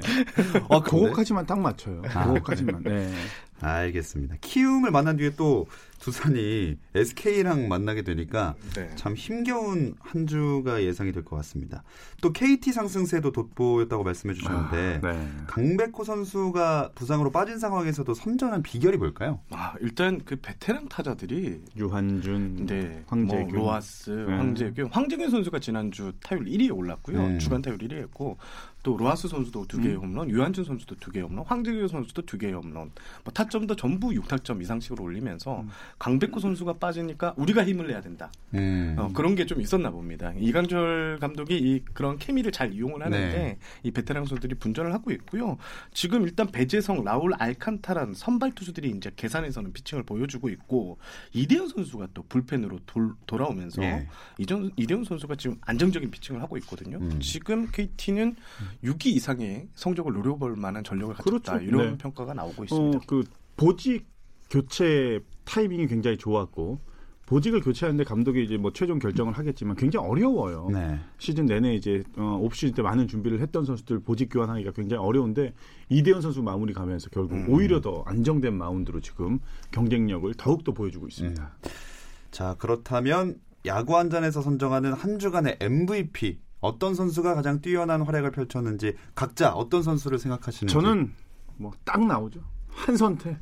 어, 0.68 0.80
그거까지만 0.80 1.44
딱 1.44 1.58
맞춰요. 1.58 2.02
아. 2.06 2.26
그거까지만. 2.26 2.82
네. 2.84 3.12
알겠습니다. 3.60 4.36
키움을 4.40 4.90
만난 4.90 5.16
뒤에 5.16 5.30
또 5.36 5.66
두산이 5.98 6.76
SK랑 6.94 7.66
만나게 7.66 8.02
되니까 8.02 8.54
네. 8.76 8.88
참 8.94 9.14
힘겨운 9.14 9.96
한 9.98 10.28
주가 10.28 10.80
예상이 10.82 11.10
될 11.10 11.24
것 11.24 11.34
같습니다. 11.36 11.82
또 12.22 12.32
KT 12.32 12.72
상승세도 12.72 13.32
돋보였다고 13.32 14.04
말씀해 14.04 14.34
주셨는데 14.34 15.00
아, 15.02 15.12
네. 15.12 15.28
강백호 15.48 16.04
선수가 16.04 16.92
부상으로 16.94 17.32
빠진 17.32 17.58
상황에서도 17.58 18.14
선전한 18.14 18.62
비결이 18.62 18.96
뭘까요? 18.96 19.40
아, 19.50 19.74
일단 19.80 20.20
그 20.24 20.36
베테랑 20.36 20.88
타자들이 20.88 21.60
유한준, 21.76 22.66
네, 22.66 23.02
황재균. 23.08 23.48
뭐 23.48 23.64
로하스, 23.64 24.10
네. 24.10 24.36
황재균, 24.36 24.86
황재균 24.92 25.30
선수가 25.30 25.58
지난주 25.58 26.12
타율 26.22 26.44
1위에 26.44 26.74
올랐고요. 26.76 27.18
음. 27.20 27.38
주간 27.40 27.60
타율 27.60 27.76
1위 27.78 27.94
했고 27.94 28.38
또 28.88 28.96
로하스 28.96 29.28
선수도 29.28 29.66
두 29.66 29.78
개의 29.82 29.96
음. 29.96 30.00
홈런, 30.00 30.30
유한준 30.30 30.64
선수도 30.64 30.94
두 30.94 31.10
개의 31.10 31.26
홈런, 31.26 31.44
황재균 31.44 31.88
선수도 31.88 32.22
두 32.22 32.38
개의 32.38 32.54
홈런. 32.54 32.90
뭐 33.22 33.32
타점도 33.34 33.76
전부 33.76 34.08
6타점 34.08 34.62
이상씩으로 34.62 35.04
올리면서 35.04 35.60
음. 35.60 35.68
강백호 35.98 36.40
선수가 36.40 36.78
빠지니까 36.78 37.34
우리가 37.36 37.66
힘을 37.66 37.88
내야 37.88 38.00
된다. 38.00 38.32
음. 38.54 38.96
어, 38.98 39.10
그런 39.12 39.34
게 39.34 39.44
좀 39.44 39.60
있었나 39.60 39.90
봅니다. 39.90 40.32
이강철 40.38 41.18
감독이 41.20 41.58
이 41.58 41.84
그런 41.92 42.18
케미를 42.18 42.50
잘 42.52 42.72
이용을 42.72 43.02
하는데 43.02 43.36
네. 43.36 43.58
이 43.82 43.90
베테랑 43.90 44.24
선수들이 44.24 44.54
분전을 44.56 44.94
하고 44.94 45.10
있고요. 45.10 45.58
지금 45.92 46.22
일단 46.22 46.46
배재성, 46.46 47.04
라울 47.04 47.32
알칸타라 47.38 48.14
선발 48.14 48.52
투수들이 48.52 48.90
이제 48.90 49.10
계산에서는 49.14 49.72
피칭을 49.74 50.04
보여주고 50.04 50.48
있고 50.50 50.98
이대현 51.34 51.68
선수가 51.68 52.08
또 52.14 52.24
불펜으로 52.28 52.80
돌, 52.86 53.12
돌아오면서 53.26 53.82
예. 53.82 54.06
이전 54.38 54.70
이대현 54.76 55.04
선수가 55.04 55.36
지금 55.36 55.58
안정적인 55.62 56.10
피칭을 56.10 56.40
하고 56.42 56.56
있거든요. 56.58 56.98
음. 56.98 57.20
지금 57.20 57.68
KT는 57.70 58.36
6위 58.84 59.06
이상의 59.06 59.68
성적을 59.74 60.12
노려볼 60.12 60.56
만한 60.56 60.84
전력을 60.84 61.14
갖췄다 61.14 61.52
그렇죠. 61.52 61.64
이런 61.64 61.90
네. 61.92 61.98
평가가 61.98 62.34
나오고 62.34 62.62
어, 62.62 62.64
있습니다. 62.64 63.00
그 63.06 63.24
보직 63.56 64.06
교체 64.50 65.20
타이밍이 65.44 65.86
굉장히 65.88 66.16
좋았고 66.16 66.80
보직을 67.26 67.60
교체하는데 67.60 68.04
감독이 68.04 68.42
이제 68.42 68.56
뭐 68.56 68.72
최종 68.72 68.98
결정을 68.98 69.34
하겠지만 69.34 69.76
굉장히 69.76 70.06
어려워요. 70.08 70.68
네. 70.72 70.98
시즌 71.18 71.44
내내 71.44 71.74
이제 71.74 72.02
어, 72.16 72.38
옵시즌 72.40 72.74
때 72.74 72.80
많은 72.80 73.06
준비를 73.06 73.40
했던 73.40 73.66
선수들 73.66 74.00
보직 74.00 74.30
교환하기가 74.32 74.72
굉장히 74.72 75.04
어려운데 75.04 75.52
이대현 75.90 76.22
선수 76.22 76.42
마무리 76.42 76.72
가면서 76.72 77.10
결국 77.10 77.34
음. 77.34 77.46
오히려 77.50 77.82
더 77.82 78.02
안정된 78.06 78.54
마운드로 78.54 79.00
지금 79.00 79.40
경쟁력을 79.72 80.32
더욱 80.34 80.64
더 80.64 80.72
보여주고 80.72 81.08
있습니다. 81.08 81.58
자 82.30 82.56
그렇다면 82.58 83.38
야구 83.66 83.98
한 83.98 84.08
잔에서 84.08 84.40
선정하는 84.40 84.94
한 84.94 85.18
주간의 85.18 85.58
MVP 85.60 86.38
어떤 86.60 86.94
선수가 86.94 87.34
가장 87.34 87.60
뛰어난 87.60 88.02
활약을 88.02 88.30
펼쳤는지 88.32 88.94
각자 89.14 89.52
어떤 89.52 89.82
선수를 89.82 90.18
생각하시는지 90.18 90.72
저는 90.72 91.12
뭐 91.56 91.72
딱 91.84 92.04
나오죠. 92.04 92.40
한선태. 92.70 93.36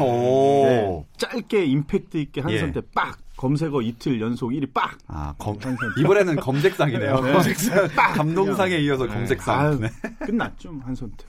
오. 0.00 0.64
네. 0.64 1.06
짧게 1.16 1.64
임팩트 1.66 2.16
있게 2.18 2.40
예. 2.40 2.42
한선태 2.42 2.80
빡 2.94 3.18
검색어 3.36 3.82
이틀 3.82 4.20
연속 4.20 4.50
1위 4.50 4.72
빡. 4.72 4.98
아, 5.06 5.34
검. 5.38 5.56
이번에는 5.98 6.36
검색상이네요. 6.36 7.20
네. 7.20 7.32
검색상. 7.32 7.88
감동상에 8.14 8.76
이어서 8.78 9.06
검색상. 9.06 9.58
아유, 9.60 9.78
네. 9.80 9.88
끝났죠 10.26 10.72
뭐, 10.72 10.84
한선태. 10.86 11.24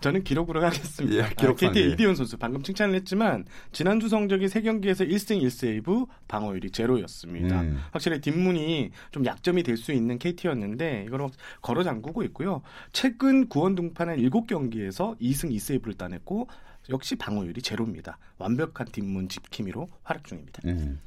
네. 0.00 0.02
저는 0.02 0.24
기록으로 0.24 0.64
하겠습니다. 0.64 1.28
예, 1.28 1.34
기록상, 1.34 1.72
KT 1.72 1.80
예. 1.80 1.92
이디온 1.92 2.14
선수 2.14 2.36
방금 2.38 2.62
칭찬을 2.62 2.94
했지만 2.96 3.44
지난주 3.72 4.08
성적이 4.08 4.46
3경기에서 4.46 5.08
1승 5.08 5.40
1세이브 5.42 6.06
방어율이 6.28 6.70
제로였습니다. 6.70 7.60
음. 7.60 7.78
확실히 7.92 8.20
뒷문이 8.20 8.90
좀 9.10 9.24
약점이 9.24 9.62
될 9.62 9.76
수 9.76 9.92
있는 9.92 10.18
KT였는데 10.18 11.04
이걸 11.06 11.22
확- 11.22 11.32
걸어 11.62 11.82
잠그고 11.82 12.22
있고요. 12.24 12.62
최근 12.92 13.48
구원 13.48 13.74
등판한 13.74 14.18
7경기에서 14.18 15.18
2승 15.20 15.50
2세이브를 15.54 15.96
따냈고 15.96 16.48
역시 16.90 17.14
방어율이 17.16 17.62
제로입니다. 17.62 18.18
완벽한 18.38 18.86
뒷문 18.90 19.28
지킴이로 19.28 19.88
활약 20.02 20.24
중입니다. 20.24 20.60
음. 20.66 20.98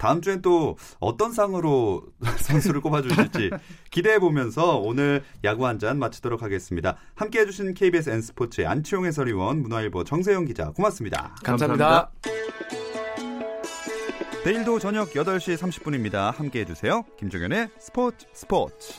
다음 0.00 0.22
주엔 0.22 0.40
또 0.40 0.78
어떤 0.98 1.30
상으로 1.32 2.04
선수를 2.40 2.80
꼽아주실지 2.80 3.50
기대해 3.90 4.18
보면서 4.18 4.78
오늘 4.78 5.22
야구 5.44 5.66
한 5.66 5.78
잔 5.78 5.98
마치도록 5.98 6.42
하겠습니다. 6.42 6.96
함께 7.14 7.40
해주신 7.40 7.74
KBS 7.74 8.10
N스포츠의 8.10 8.66
안치홍 8.66 9.04
해설위원, 9.06 9.62
문화일보 9.62 10.04
정세영 10.04 10.46
기자 10.46 10.70
고맙습니다. 10.72 11.34
감사합니다. 11.44 12.10
내일도 14.44 14.78
저녁 14.78 15.10
8시 15.12 15.56
30분입니다. 15.58 16.34
함께 16.34 16.60
해주세요. 16.60 17.04
김종현의 17.18 17.68
스포츠 17.78 18.26
스포츠. 18.32 18.94